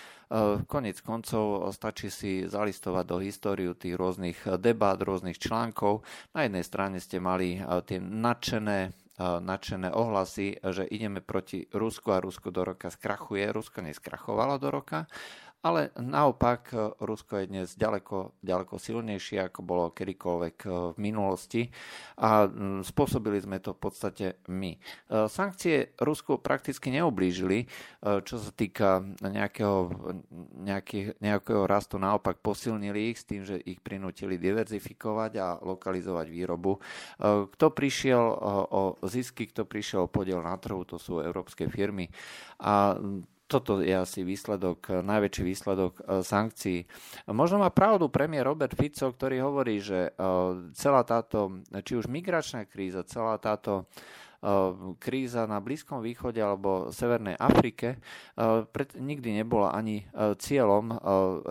Konec 0.65 1.05
koncov 1.05 1.69
stačí 1.77 2.09
si 2.09 2.49
zalistovať 2.49 3.05
do 3.05 3.21
históriu 3.21 3.77
tých 3.77 4.01
rôznych 4.01 4.57
debát, 4.57 4.97
rôznych 4.97 5.37
článkov. 5.37 6.01
Na 6.33 6.49
jednej 6.49 6.65
strane 6.65 7.05
ste 7.05 7.21
mali 7.21 7.61
tie 7.85 8.01
nadšené 8.01 8.97
nadšené 9.23 9.93
ohlasy, 9.93 10.57
že 10.73 10.89
ideme 10.89 11.21
proti 11.21 11.69
Rusku 11.69 12.11
a 12.17 12.19
Rusko 12.19 12.49
do 12.49 12.65
roka 12.65 12.89
skrachuje. 12.89 13.45
Rusko 13.53 13.85
neskrachovalo 13.85 14.57
do 14.57 14.73
roka 14.73 15.05
ale 15.63 15.95
naopak 15.95 16.75
Rusko 16.99 17.39
je 17.39 17.47
dnes 17.47 17.69
ďaleko, 17.79 18.35
ďaleko 18.43 18.75
silnejšie, 18.83 19.47
ako 19.47 19.61
bolo 19.63 19.95
kedykoľvek 19.95 20.57
v 20.67 20.97
minulosti 20.99 21.71
a 22.19 22.51
spôsobili 22.83 23.39
sme 23.39 23.63
to 23.63 23.71
v 23.73 23.81
podstate 23.81 24.27
my. 24.51 24.75
Sankcie 25.31 25.95
Rusku 26.03 26.43
prakticky 26.43 26.91
neublížili, 26.91 27.71
čo 28.03 28.37
sa 28.43 28.51
týka 28.51 29.07
nejakého, 29.23 29.87
nejaký, 30.67 31.23
nejakého 31.23 31.71
rastu, 31.71 31.95
naopak 32.03 32.43
posilnili 32.43 33.15
ich 33.15 33.23
s 33.23 33.29
tým, 33.31 33.47
že 33.47 33.63
ich 33.63 33.79
prinútili 33.79 34.43
diverzifikovať 34.43 35.33
a 35.39 35.63
lokalizovať 35.63 36.27
výrobu. 36.27 36.83
Kto 37.23 37.67
prišiel 37.71 38.25
o 38.67 38.99
zisky, 39.07 39.47
kto 39.47 39.63
prišiel 39.63 40.05
o 40.05 40.13
podiel 40.13 40.43
na 40.43 40.59
trhu, 40.59 40.83
to 40.83 40.99
sú 40.99 41.23
európske 41.23 41.71
firmy. 41.71 42.11
A 42.59 42.99
toto 43.53 43.85
je 43.85 43.93
asi 43.93 44.25
výsledok, 44.25 45.05
najväčší 45.05 45.43
výsledok 45.45 45.93
e, 46.01 46.03
sankcií. 46.25 46.89
Možno 47.29 47.61
má 47.61 47.69
pravdu 47.69 48.09
premiér 48.09 48.49
Robert 48.49 48.73
Fico, 48.73 49.13
ktorý 49.13 49.45
hovorí, 49.45 49.85
že 49.85 50.09
e, 50.09 50.11
celá 50.73 51.05
táto, 51.05 51.61
či 51.85 52.01
už 52.01 52.09
migračná 52.09 52.65
kríza, 52.65 53.05
celá 53.05 53.37
táto 53.37 53.85
kríza 54.99 55.47
na 55.47 55.63
Blízkom 55.63 56.03
východe 56.03 56.43
alebo 56.43 56.91
Severnej 56.91 57.39
Afrike 57.39 58.03
pred, 58.75 58.91
nikdy 58.99 59.39
nebola 59.39 59.71
ani 59.71 60.03
cieľom 60.19 60.99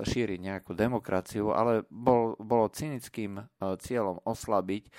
šíriť 0.04 0.40
nejakú 0.44 0.76
demokraciu, 0.76 1.56
ale 1.56 1.88
bol, 1.88 2.36
bolo 2.36 2.68
cynickým 2.68 3.48
cieľom 3.80 4.20
oslabiť, 4.28 4.92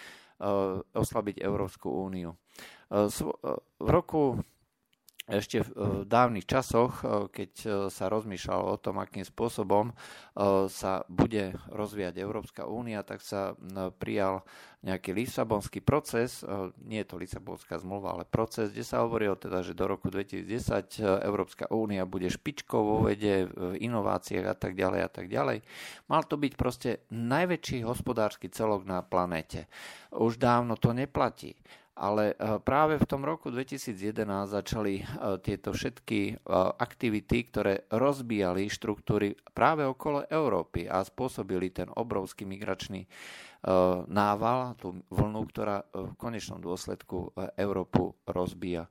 oslabiť 0.96 1.36
Európsku 1.44 1.92
úniu. 1.92 2.32
V 3.76 3.88
roku 3.92 4.40
ešte 5.30 5.62
v 5.62 6.02
dávnych 6.02 6.42
časoch, 6.50 6.98
e, 6.98 7.30
keď 7.30 7.52
e, 7.62 7.68
sa 7.94 8.10
rozmýšľalo 8.10 8.64
o 8.74 8.80
tom, 8.80 8.98
akým 8.98 9.22
spôsobom 9.22 9.90
e, 9.90 9.94
sa 10.66 11.06
bude 11.06 11.54
rozvíjať 11.70 12.18
Európska 12.18 12.66
únia, 12.66 13.06
tak 13.06 13.22
sa 13.22 13.54
prijal 14.02 14.42
nejaký 14.82 15.14
Lisabonský 15.14 15.78
proces, 15.78 16.42
nie 16.82 16.98
je 16.98 17.06
to 17.06 17.14
Lisabonská 17.14 17.78
zmluva, 17.78 18.18
ale 18.18 18.26
proces, 18.26 18.74
kde 18.74 18.82
sa 18.82 19.06
hovorilo 19.06 19.38
teda, 19.38 19.62
že 19.62 19.78
do 19.78 19.86
roku 19.86 20.10
2010 20.10 21.22
Európska 21.22 21.70
únia 21.70 22.02
bude 22.02 22.26
špičkou 22.26 22.82
vo 22.82 23.06
vede, 23.06 23.46
v 23.46 23.78
inováciách 23.78 24.42
a 24.42 24.56
tak 24.58 24.74
ďalej 24.74 25.00
a 25.06 25.10
tak 25.10 25.30
ďalej. 25.30 25.62
Mal 26.10 26.22
to 26.26 26.34
byť 26.34 26.52
proste 26.58 27.06
najväčší 27.14 27.86
hospodársky 27.86 28.50
celok 28.50 28.82
na 28.82 29.06
planéte. 29.06 29.70
Už 30.10 30.42
dávno 30.42 30.74
to 30.74 30.90
neplatí. 30.90 31.54
Ale 32.02 32.34
e, 32.34 32.58
práve 32.66 32.98
v 32.98 33.06
tom 33.06 33.22
roku 33.22 33.54
2011 33.54 34.26
začali 34.50 34.94
e, 34.98 35.04
tieto 35.38 35.70
všetky 35.70 36.20
e, 36.26 36.34
aktivity, 36.74 37.38
ktoré 37.46 37.86
rozbíjali 37.94 38.66
štruktúry 38.66 39.38
práve 39.54 39.86
okolo 39.86 40.26
Európy 40.26 40.90
a 40.90 41.06
spôsobili 41.06 41.70
ten 41.70 41.86
obrovský 41.94 42.42
migračný 42.42 43.06
nával, 44.10 44.74
tú 44.74 45.06
vlnu, 45.06 45.46
ktorá 45.46 45.86
v 45.94 46.18
konečnom 46.18 46.58
dôsledku 46.58 47.30
Európu 47.54 48.10
rozbíja. 48.26 48.90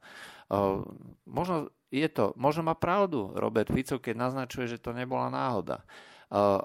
Možno, 1.27 1.75
je 1.91 2.07
to, 2.07 2.31
možno 2.39 2.71
má 2.71 2.79
pravdu 2.79 3.35
Robert 3.35 3.67
Fico, 3.67 3.99
keď 3.99 4.31
naznačuje, 4.31 4.71
že 4.71 4.79
to 4.79 4.95
nebola 4.95 5.27
náhoda. 5.27 5.83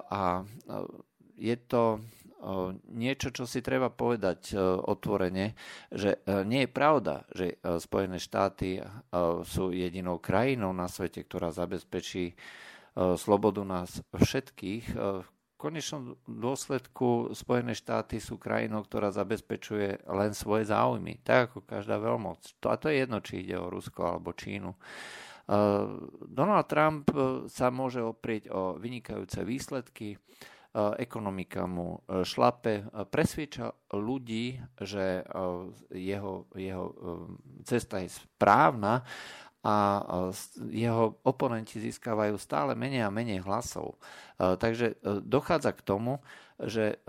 A 0.07 0.47
je 1.35 1.55
to 1.67 1.99
niečo, 2.93 3.33
čo 3.33 3.49
si 3.49 3.65
treba 3.65 3.89
povedať 3.89 4.53
otvorene, 4.85 5.57
že 5.89 6.21
nie 6.45 6.65
je 6.65 6.69
pravda, 6.69 7.25
že 7.33 7.57
Spojené 7.61 8.21
štáty 8.21 8.77
sú 9.41 9.73
jedinou 9.73 10.21
krajinou 10.21 10.69
na 10.71 10.85
svete, 10.85 11.25
ktorá 11.25 11.49
zabezpečí 11.49 12.37
slobodu 12.97 13.65
nás 13.65 14.01
všetkých. 14.13 14.85
V 14.97 15.27
konečnom 15.57 16.13
dôsledku 16.29 17.33
Spojené 17.33 17.73
štáty 17.73 18.21
sú 18.21 18.37
krajinou, 18.37 18.85
ktorá 18.85 19.09
zabezpečuje 19.09 20.05
len 20.05 20.37
svoje 20.37 20.69
záujmy, 20.69 21.25
tak 21.25 21.49
ako 21.49 21.65
každá 21.65 21.97
veľmoc. 21.97 22.41
A 22.69 22.77
to 22.77 22.93
je 22.93 23.01
jedno, 23.01 23.17
či 23.25 23.41
ide 23.41 23.57
o 23.57 23.73
Rusko 23.73 24.05
alebo 24.05 24.37
Čínu. 24.37 24.77
Donald 26.29 26.67
Trump 26.69 27.09
sa 27.49 27.73
môže 27.73 28.05
oprieť 28.05 28.53
o 28.53 28.77
vynikajúce 28.77 29.41
výsledky, 29.41 30.19
ekonomika 30.97 31.65
mu 31.65 31.97
e, 32.05 32.21
šlape, 32.21 32.85
presvieča 33.09 33.73
ľudí, 33.97 34.61
že 34.77 35.21
e, 35.21 35.33
jeho, 35.97 36.45
jeho 36.53 36.85
e, 36.85 36.95
cesta 37.65 37.97
je 38.03 38.13
správna 38.13 39.01
a 39.65 39.99
jeho 40.71 41.19
oponenti 41.27 41.81
získavajú 41.81 42.39
stále 42.39 42.71
menej 42.71 43.03
a 43.03 43.11
menej 43.11 43.43
hlasov. 43.43 43.99
Takže 44.39 44.95
dochádza 45.27 45.75
k 45.75 45.81
tomu, 45.83 46.23
že 46.55 47.03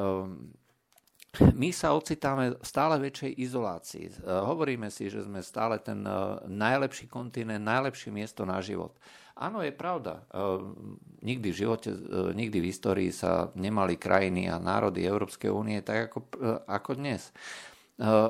my 1.39 1.71
sa 1.71 1.95
ocitáme 1.95 2.59
v 2.59 2.67
stále 2.67 2.99
väčšej 2.99 3.33
izolácii. 3.47 4.05
Hovoríme 4.27 4.91
si, 4.91 5.07
že 5.07 5.23
sme 5.23 5.39
stále 5.39 5.79
ten 5.79 6.03
najlepší 6.51 7.07
kontinent, 7.07 7.63
najlepšie 7.63 8.11
miesto 8.11 8.43
na 8.43 8.59
život. 8.59 8.99
Áno, 9.39 9.63
je 9.63 9.71
pravda. 9.71 10.27
Ehm, 10.35 10.99
nikdy 11.23 11.55
v 11.55 11.59
živote, 11.63 11.91
e, 11.95 12.35
nikdy 12.35 12.59
v 12.59 12.69
histórii 12.75 13.11
sa 13.15 13.55
nemali 13.55 13.95
krajiny 13.95 14.51
a 14.51 14.59
národy 14.59 15.07
Európskej 15.07 15.55
únie 15.55 15.79
tak 15.87 16.11
ako, 16.11 16.19
e, 16.43 16.59
ako 16.67 16.99
dnes. 16.99 17.31
E, 17.31 17.33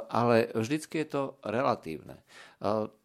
ale 0.05 0.53
vždycky 0.53 1.01
je 1.01 1.09
to 1.09 1.23
relatívne. 1.41 2.21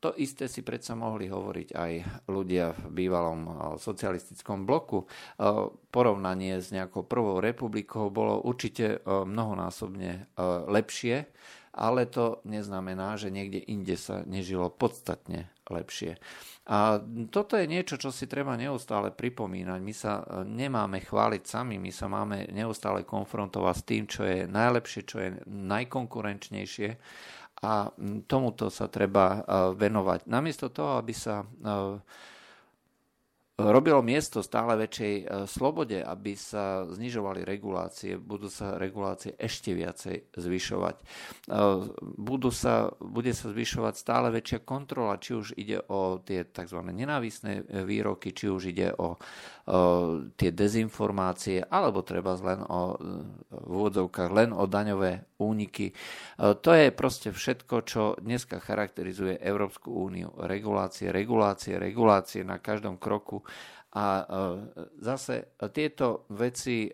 To 0.02 0.10
isté 0.18 0.50
si 0.50 0.66
predsa 0.66 0.98
mohli 0.98 1.30
hovoriť 1.30 1.78
aj 1.78 1.92
ľudia 2.26 2.74
v 2.74 3.06
bývalom 3.06 3.46
socialistickom 3.78 4.66
bloku. 4.66 5.06
Porovnanie 5.94 6.58
s 6.58 6.74
nejakou 6.74 7.06
prvou 7.06 7.38
republikou 7.38 8.10
bolo 8.10 8.42
určite 8.42 8.98
mnohonásobne 9.06 10.26
lepšie, 10.66 11.30
ale 11.70 12.10
to 12.10 12.42
neznamená, 12.50 13.14
že 13.14 13.30
niekde 13.30 13.62
inde 13.62 13.94
sa 13.94 14.26
nežilo 14.26 14.74
podstatne 14.74 15.54
lepšie. 15.70 16.18
A 16.64 16.96
toto 17.28 17.60
je 17.60 17.68
niečo, 17.68 18.00
čo 18.00 18.08
si 18.08 18.24
treba 18.24 18.56
neustále 18.56 19.12
pripomínať. 19.12 19.80
My 19.84 19.92
sa 19.92 20.24
e, 20.24 20.48
nemáme 20.48 21.04
chváliť 21.04 21.44
sami, 21.44 21.76
my 21.76 21.92
sa 21.92 22.08
máme 22.08 22.48
neustále 22.56 23.04
konfrontovať 23.04 23.76
s 23.76 23.84
tým, 23.84 24.04
čo 24.08 24.24
je 24.24 24.48
najlepšie, 24.48 25.02
čo 25.04 25.18
je 25.20 25.30
najkonkurenčnejšie 25.44 26.90
a 27.64 27.92
tomuto 28.28 28.72
sa 28.72 28.88
treba 28.88 29.26
e, 29.28 29.40
venovať. 29.76 30.28
Namiesto 30.32 30.72
toho, 30.72 31.04
aby 31.04 31.12
sa 31.12 31.44
e, 31.44 31.46
robilo 33.70 34.02
miesto 34.02 34.42
stále 34.42 34.76
väčšej 34.76 35.14
e, 35.16 35.24
slobode, 35.46 36.02
aby 36.02 36.34
sa 36.34 36.84
znižovali 36.90 37.46
regulácie, 37.46 38.18
budú 38.18 38.50
sa 38.50 38.76
regulácie 38.76 39.38
ešte 39.38 39.72
viacej 39.78 40.36
zvyšovať. 40.36 40.96
E, 40.98 41.04
budú 42.18 42.50
sa, 42.50 42.92
bude 42.98 43.32
sa 43.32 43.54
zvyšovať 43.54 43.94
stále 43.96 44.28
väčšia 44.34 44.60
kontrola, 44.66 45.22
či 45.22 45.32
už 45.38 45.48
ide 45.56 45.80
o 45.88 46.20
tie 46.20 46.44
tzv. 46.44 46.80
nenávisné 46.82 47.64
výroky, 47.86 48.34
či 48.34 48.50
už 48.50 48.74
ide 48.74 48.92
o, 48.98 49.16
o 49.16 49.80
tie 50.34 50.50
dezinformácie, 50.50 51.64
alebo 51.64 52.02
treba 52.02 52.36
len 52.42 52.66
o 52.66 52.98
v 53.64 53.72
úvodzovkách 53.72 54.30
len 54.34 54.50
o 54.52 54.66
daňové 54.66 55.38
úniky. 55.40 55.92
E, 55.92 55.94
to 56.60 56.72
je 56.74 56.90
proste 56.90 57.30
všetko, 57.30 57.76
čo 57.86 58.02
dneska 58.20 58.60
charakterizuje 58.60 59.40
Európsku 59.40 59.92
úniu. 59.92 60.34
Regulácie, 60.40 61.14
regulácie, 61.14 61.78
regulácie 61.78 62.42
na 62.42 62.58
každom 62.60 62.98
kroku 62.98 63.46
a 63.94 64.06
e, 64.26 64.26
zase 65.06 65.54
tieto 65.70 66.26
veci 66.34 66.90
e, 66.90 66.92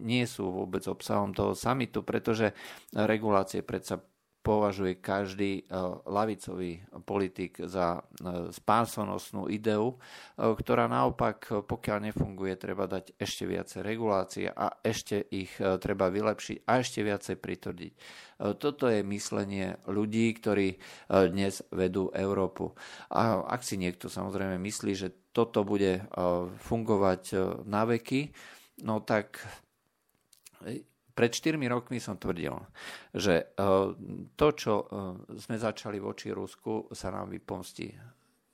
nie 0.00 0.24
sú 0.24 0.48
vôbec 0.48 0.80
obsahom 0.88 1.36
toho 1.36 1.52
samitu, 1.52 2.00
pretože 2.00 2.56
regulácie 2.96 3.60
predsa 3.60 4.00
považuje 4.46 5.02
každý 5.02 5.66
lavicový 6.06 6.78
politik 7.02 7.58
za 7.66 8.06
spásonosnú 8.54 9.50
ideu, 9.50 9.98
ktorá 10.38 10.86
naopak, 10.86 11.66
pokiaľ 11.66 11.98
nefunguje, 12.14 12.54
treba 12.54 12.86
dať 12.86 13.18
ešte 13.18 13.42
viacej 13.50 13.82
regulácie 13.82 14.46
a 14.46 14.78
ešte 14.86 15.26
ich 15.34 15.50
treba 15.58 16.06
vylepšiť 16.14 16.62
a 16.62 16.72
ešte 16.78 17.02
viacej 17.02 17.36
pritvrdiť. 17.42 17.92
Toto 18.62 18.86
je 18.86 19.02
myslenie 19.02 19.82
ľudí, 19.90 20.30
ktorí 20.38 20.78
dnes 21.10 21.66
vedú 21.74 22.14
Európu. 22.14 22.70
A 23.10 23.42
ak 23.42 23.66
si 23.66 23.74
niekto 23.74 24.06
samozrejme 24.06 24.62
myslí, 24.62 24.92
že 24.94 25.08
toto 25.34 25.66
bude 25.66 26.06
fungovať 26.70 27.22
na 27.66 27.82
veky, 27.82 28.30
no 28.86 29.02
tak 29.02 29.42
pred 31.16 31.32
4 31.32 31.56
rokmi 31.72 31.96
som 31.96 32.20
tvrdil, 32.20 32.52
že 33.16 33.34
e, 33.40 33.44
to, 34.36 34.48
čo 34.52 34.74
e, 34.76 34.86
sme 35.40 35.56
začali 35.56 35.96
voči 35.96 36.28
Rusku, 36.28 36.92
sa 36.92 37.08
nám 37.08 37.32
vypomstí. 37.32 37.96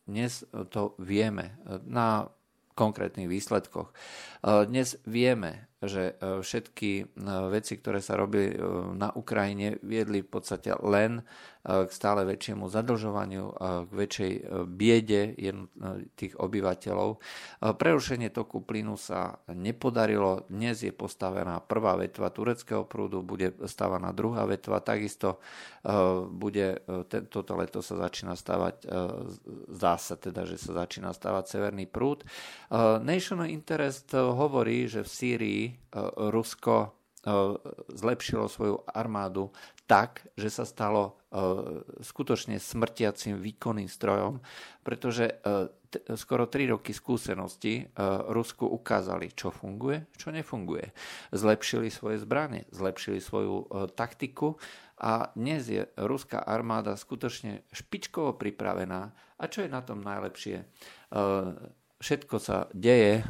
Dnes 0.06 0.46
to 0.70 0.94
vieme 1.02 1.58
na 1.86 2.26
konkrétnych 2.74 3.30
výsledkoch. 3.30 3.94
Dnes 4.42 4.98
vieme, 5.06 5.70
že 5.82 6.14
všetky 6.18 7.18
veci, 7.50 7.72
ktoré 7.76 7.98
sa 7.98 8.14
robili 8.14 8.54
na 8.94 9.10
Ukrajine, 9.12 9.82
viedli 9.82 10.22
v 10.22 10.30
podstate 10.30 10.70
len 10.78 11.26
k 11.62 11.90
stále 11.94 12.26
väčšiemu 12.26 12.66
zadlžovaniu, 12.66 13.54
k 13.86 13.90
väčšej 13.94 14.32
biede 14.66 15.38
tých 16.18 16.34
obyvateľov. 16.34 17.22
Prerušenie 17.78 18.34
toku 18.34 18.66
plynu 18.66 18.98
sa 18.98 19.38
nepodarilo. 19.46 20.42
Dnes 20.50 20.82
je 20.82 20.90
postavená 20.90 21.62
prvá 21.62 21.94
vetva 21.94 22.34
tureckého 22.34 22.82
prúdu, 22.82 23.22
bude 23.22 23.54
stávaná 23.70 24.10
druhá 24.10 24.42
vetva. 24.42 24.82
Takisto 24.82 25.38
bude, 26.34 26.82
toto 27.30 27.54
leto 27.54 27.78
sa 27.78 27.94
začína 27.94 28.34
stavať, 28.34 28.82
zdá 29.70 29.94
sa 30.02 30.18
teda, 30.18 30.42
že 30.42 30.58
sa 30.58 30.82
začína 30.82 31.14
stavať 31.14 31.46
severný 31.46 31.86
prúd. 31.86 32.26
National 33.06 33.46
Interest 33.46 34.10
hovorí, 34.10 34.90
že 34.90 35.06
v 35.06 35.10
Sýrii 35.14 35.71
Rusko 36.16 37.02
zlepšilo 37.88 38.50
svoju 38.50 38.82
armádu 38.90 39.54
tak, 39.86 40.26
že 40.34 40.50
sa 40.50 40.66
stalo 40.66 41.02
e, 41.06 41.12
skutočne 42.02 42.58
smrtiacim 42.58 43.38
výkonným 43.38 43.86
strojom, 43.86 44.42
pretože 44.82 45.30
e, 45.30 45.34
skoro 46.18 46.50
3 46.50 46.74
roky 46.74 46.90
skúsenosti 46.90 47.74
e, 47.78 47.84
Rusku 48.32 48.66
ukázali, 48.66 49.30
čo 49.36 49.54
funguje, 49.54 50.10
čo 50.18 50.34
nefunguje. 50.34 50.90
Zlepšili 51.30 51.94
svoje 51.94 52.18
zbranie, 52.18 52.66
zlepšili 52.74 53.22
svoju 53.22 53.70
taktiku 53.94 54.58
a 54.98 55.30
dnes 55.38 55.70
je 55.70 55.86
ruská 56.02 56.42
armáda 56.42 56.98
skutočne 56.98 57.62
špičkovo 57.70 58.34
pripravená. 58.34 59.14
A 59.38 59.44
čo 59.46 59.62
je 59.62 59.70
na 59.70 59.82
tom 59.82 60.02
najlepšie? 60.02 60.66
Všetko 62.02 62.36
sa 62.42 62.66
deje 62.74 63.22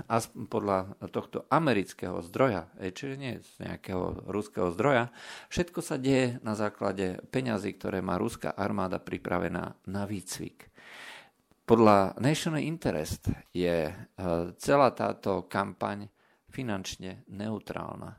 podľa 0.48 0.96
tohto 1.12 1.44
amerického 1.52 2.24
zdroja, 2.24 2.72
čiže 2.80 3.14
nie 3.20 3.38
z 3.44 3.68
nejakého 3.68 4.24
ruského 4.32 4.72
zdroja, 4.72 5.12
všetko 5.52 5.80
sa 5.84 6.00
deje 6.00 6.40
na 6.40 6.56
základe 6.56 7.20
peňazí, 7.28 7.76
ktoré 7.76 8.00
má 8.00 8.16
ruská 8.16 8.56
armáda 8.56 8.96
pripravená 8.96 9.76
na 9.84 10.02
výcvik. 10.08 10.72
Podľa 11.62 12.18
National 12.18 12.64
Interest 12.66 13.30
je 13.54 13.86
e, 13.86 13.94
celá 14.58 14.88
táto 14.90 15.46
kampaň 15.46 16.10
finančne 16.50 17.22
neutrálna. 17.30 18.18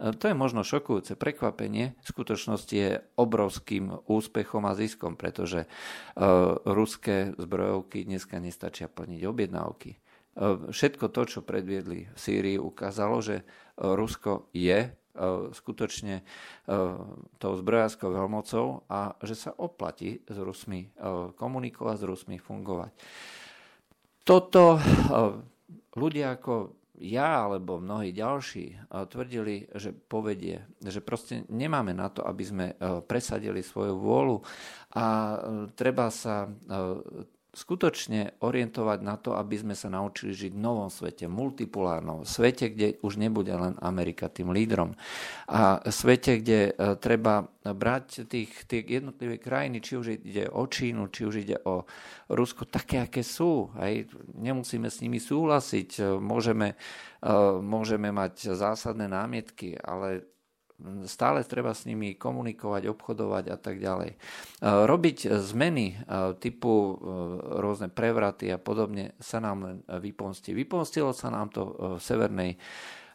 E, 0.00 0.16
to 0.16 0.32
je 0.32 0.34
možno 0.34 0.64
šokujúce 0.64 1.14
prekvapenie. 1.14 1.92
V 2.00 2.06
skutočnosti 2.08 2.72
je 2.72 3.04
obrovským 3.20 3.92
úspechom 4.08 4.64
a 4.64 4.72
ziskom, 4.72 5.14
pretože 5.14 5.64
e, 5.64 5.68
ruské 6.64 7.36
zbrojovky 7.36 8.08
dneska 8.08 8.40
nestačia 8.40 8.88
plniť 8.88 9.20
objednávky. 9.28 9.90
E, 9.92 9.98
všetko 10.72 11.12
to, 11.12 11.22
čo 11.28 11.40
predviedli 11.44 12.08
v 12.08 12.18
Sýrii, 12.18 12.56
ukázalo, 12.56 13.20
že 13.20 13.44
Rusko 13.76 14.52
je 14.56 14.92
skutočne 15.50 16.22
tou 17.42 17.52
zbrojárskou 17.58 18.14
veľmocou 18.14 18.86
a 18.86 19.18
že 19.26 19.34
sa 19.34 19.50
oplatí 19.58 20.22
s 20.22 20.38
Rusmi 20.38 20.86
komunikovať, 21.34 21.96
s 21.98 22.04
Rusmi 22.06 22.36
fungovať. 22.38 22.94
Toto 24.22 24.78
ľudia 25.98 26.38
ako 26.38 26.79
ja 27.00 27.48
alebo 27.48 27.80
mnohí 27.80 28.12
ďalší 28.12 28.66
eh, 28.76 29.04
tvrdili, 29.08 29.66
že 29.72 29.96
povedie, 29.96 30.60
že 30.84 31.00
proste 31.00 31.48
nemáme 31.48 31.96
na 31.96 32.12
to, 32.12 32.20
aby 32.22 32.44
sme 32.44 32.66
eh, 32.70 33.00
presadili 33.00 33.64
svoju 33.64 33.96
vôľu. 33.96 34.36
A 34.94 35.04
eh, 35.04 35.36
treba 35.72 36.12
sa 36.12 36.46
skutočne 37.50 38.38
orientovať 38.38 38.98
na 39.02 39.18
to, 39.18 39.34
aby 39.34 39.58
sme 39.58 39.74
sa 39.74 39.90
naučili 39.90 40.30
žiť 40.30 40.52
v 40.54 40.62
novom 40.62 40.86
svete, 40.86 41.26
multipolárnom 41.26 42.22
svete, 42.22 42.70
kde 42.70 43.02
už 43.02 43.18
nebude 43.18 43.50
len 43.50 43.74
Amerika 43.82 44.30
tým 44.30 44.54
lídrom. 44.54 44.94
A 45.50 45.82
svete, 45.90 46.38
kde 46.38 46.70
e, 46.70 46.72
treba 47.02 47.50
brať 47.66 48.30
tých, 48.30 48.64
tých 48.70 48.86
jednotlivé 48.86 49.42
krajiny, 49.42 49.82
či 49.82 49.98
už 49.98 50.06
ide 50.22 50.46
o 50.46 50.62
Čínu, 50.64 51.10
či 51.10 51.22
už 51.26 51.34
ide 51.42 51.58
o 51.66 51.84
Rusko, 52.30 52.70
také, 52.70 53.02
aké 53.02 53.26
sú. 53.26 53.74
Hej. 53.82 54.08
Nemusíme 54.38 54.86
s 54.86 55.02
nimi 55.02 55.18
súhlasiť, 55.18 56.22
môžeme, 56.22 56.78
e, 57.20 57.34
môžeme 57.60 58.14
mať 58.14 58.54
zásadné 58.54 59.10
námietky, 59.10 59.74
ale 59.74 60.30
stále 61.04 61.44
treba 61.44 61.76
s 61.76 61.84
nimi 61.84 62.16
komunikovať, 62.16 62.88
obchodovať 62.90 63.44
a 63.52 63.56
tak 63.60 63.78
ďalej. 63.78 64.10
E, 64.14 64.16
robiť 64.62 65.30
zmeny 65.40 65.86
e, 65.92 65.94
typu 66.40 66.96
rôzne 67.60 67.92
prevraty 67.92 68.50
a 68.50 68.58
podobne 68.58 69.12
sa 69.20 69.38
nám 69.38 69.58
len 69.62 69.76
vypomstí. 69.86 70.56
Vypomstilo 70.56 71.12
sa 71.12 71.28
nám 71.28 71.52
to 71.52 71.62
v 71.96 72.02
Severnej 72.02 72.56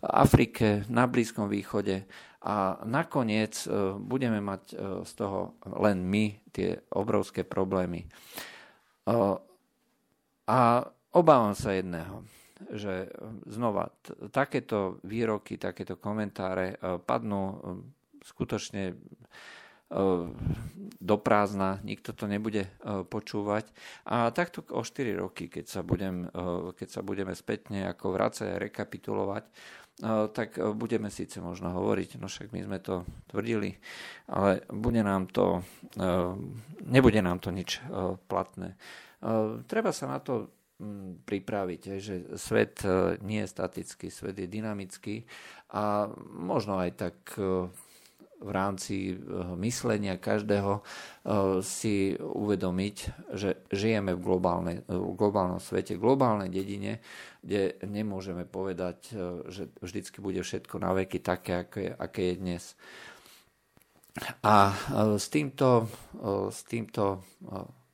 Afrike, 0.06 0.86
na 0.92 1.10
Blízkom 1.10 1.50
východe 1.50 2.06
a 2.46 2.78
nakoniec 2.86 3.66
budeme 4.06 4.38
mať 4.38 4.78
z 5.02 5.12
toho 5.18 5.58
len 5.82 6.06
my 6.06 6.30
tie 6.54 6.78
obrovské 6.94 7.42
problémy. 7.42 8.06
A 10.46 10.62
obávam 11.10 11.58
sa 11.58 11.74
jedného 11.74 12.22
že 12.72 13.12
znova 13.52 13.92
takéto 14.32 15.04
výroky, 15.04 15.60
takéto 15.60 16.00
komentáre 16.00 16.76
e, 16.76 16.98
padnú 17.04 17.44
e, 17.44 17.56
skutočne 18.24 18.84
e, 18.92 18.96
do 20.98 21.16
prázdna, 21.22 21.84
nikto 21.86 22.16
to 22.16 22.26
nebude 22.26 22.66
počúvať. 23.12 23.70
A 24.10 24.34
takto 24.34 24.66
o 24.74 24.82
4 24.82 25.14
roky, 25.14 25.46
keď 25.46 25.66
sa, 25.70 25.82
budem, 25.86 26.26
keď 26.74 26.88
sa 26.90 27.02
budeme 27.06 27.38
spätne 27.38 27.86
ako 27.94 28.18
vrácať 28.18 28.58
a 28.58 28.62
rekapitulovať, 28.66 29.46
tak 30.34 30.58
budeme 30.76 31.14
síce 31.14 31.38
možno 31.38 31.72
hovoriť, 31.72 32.18
no 32.18 32.26
však 32.28 32.50
my 32.50 32.66
sme 32.66 32.78
to 32.82 33.06
tvrdili, 33.30 33.78
ale 34.28 34.66
bude 34.74 35.06
nám 35.06 35.30
to, 35.30 35.62
nebude 36.84 37.22
nám 37.22 37.40
to 37.40 37.54
nič 37.54 37.80
platné. 38.28 38.76
Treba 39.70 39.94
sa 39.94 40.10
na 40.10 40.20
to 40.20 40.50
pripraviť, 41.26 41.82
že 42.04 42.16
svet 42.36 42.84
e, 42.84 43.16
nie 43.24 43.40
je 43.44 43.52
statický, 43.52 44.12
svet 44.12 44.36
je 44.36 44.48
dynamický 44.48 45.24
a 45.72 46.12
možno 46.36 46.84
aj 46.84 46.92
tak 47.00 47.16
e, 47.40 47.72
v 48.44 48.50
rámci 48.52 48.96
e, 49.12 49.18
myslenia 49.64 50.20
každého 50.20 50.84
si 51.64 52.14
uvedomiť, 52.20 52.96
že 53.34 53.66
žijeme 53.72 54.14
v, 54.14 54.22
globálnej, 54.22 54.78
v 54.86 55.16
globálnom 55.16 55.64
svete, 55.64 55.96
globálnej 55.98 56.52
dedine, 56.52 57.00
kde 57.42 57.80
nemôžeme 57.88 58.46
povedať, 58.46 59.10
že 59.50 59.74
vždycky 59.82 60.22
bude 60.22 60.46
všetko 60.46 60.78
na 60.78 60.94
veky 60.94 61.18
také, 61.24 61.66
aké 61.66 61.98
aké 61.98 62.22
je 62.30 62.36
dnes. 62.38 62.64
A 64.46 64.70
s 65.18 65.34
týmto, 65.34 65.90
s 66.54 66.62
týmto 66.70 67.26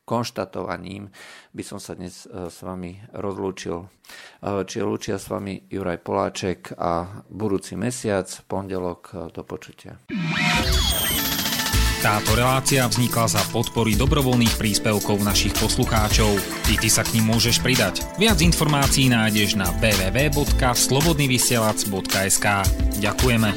konštatovaním 0.06 1.10
by 1.54 1.64
som 1.64 1.80
sa 1.80 1.96
dnes 1.96 2.28
e, 2.28 2.50
s 2.50 2.64
vami 2.66 3.00
rozlúčil. 3.16 3.82
E, 3.82 3.86
čiže 4.66 4.84
lúčia 4.84 5.18
s 5.22 5.30
vami 5.30 5.62
Juraj 5.70 6.00
Poláček 6.04 6.74
a 6.76 7.24
budúci 7.30 7.76
mesiac, 7.78 8.28
pondelok, 8.50 9.14
e, 9.14 9.30
do 9.32 9.44
počutia. 9.46 10.02
Táto 12.02 12.34
relácia 12.34 12.90
vznikla 12.90 13.30
za 13.30 13.46
podpory 13.54 13.94
dobrovoľných 13.94 14.58
príspevkov 14.58 15.22
našich 15.22 15.54
poslucháčov. 15.54 16.34
Ty, 16.66 16.82
ty 16.82 16.90
sa 16.90 17.06
k 17.06 17.22
ním 17.22 17.30
môžeš 17.30 17.62
pridať. 17.62 18.02
Viac 18.18 18.42
informácií 18.42 19.06
nájdeš 19.06 19.54
na 19.54 19.70
www.slobodnyvysielac.sk 19.78 22.48
Ďakujeme. 22.98 23.54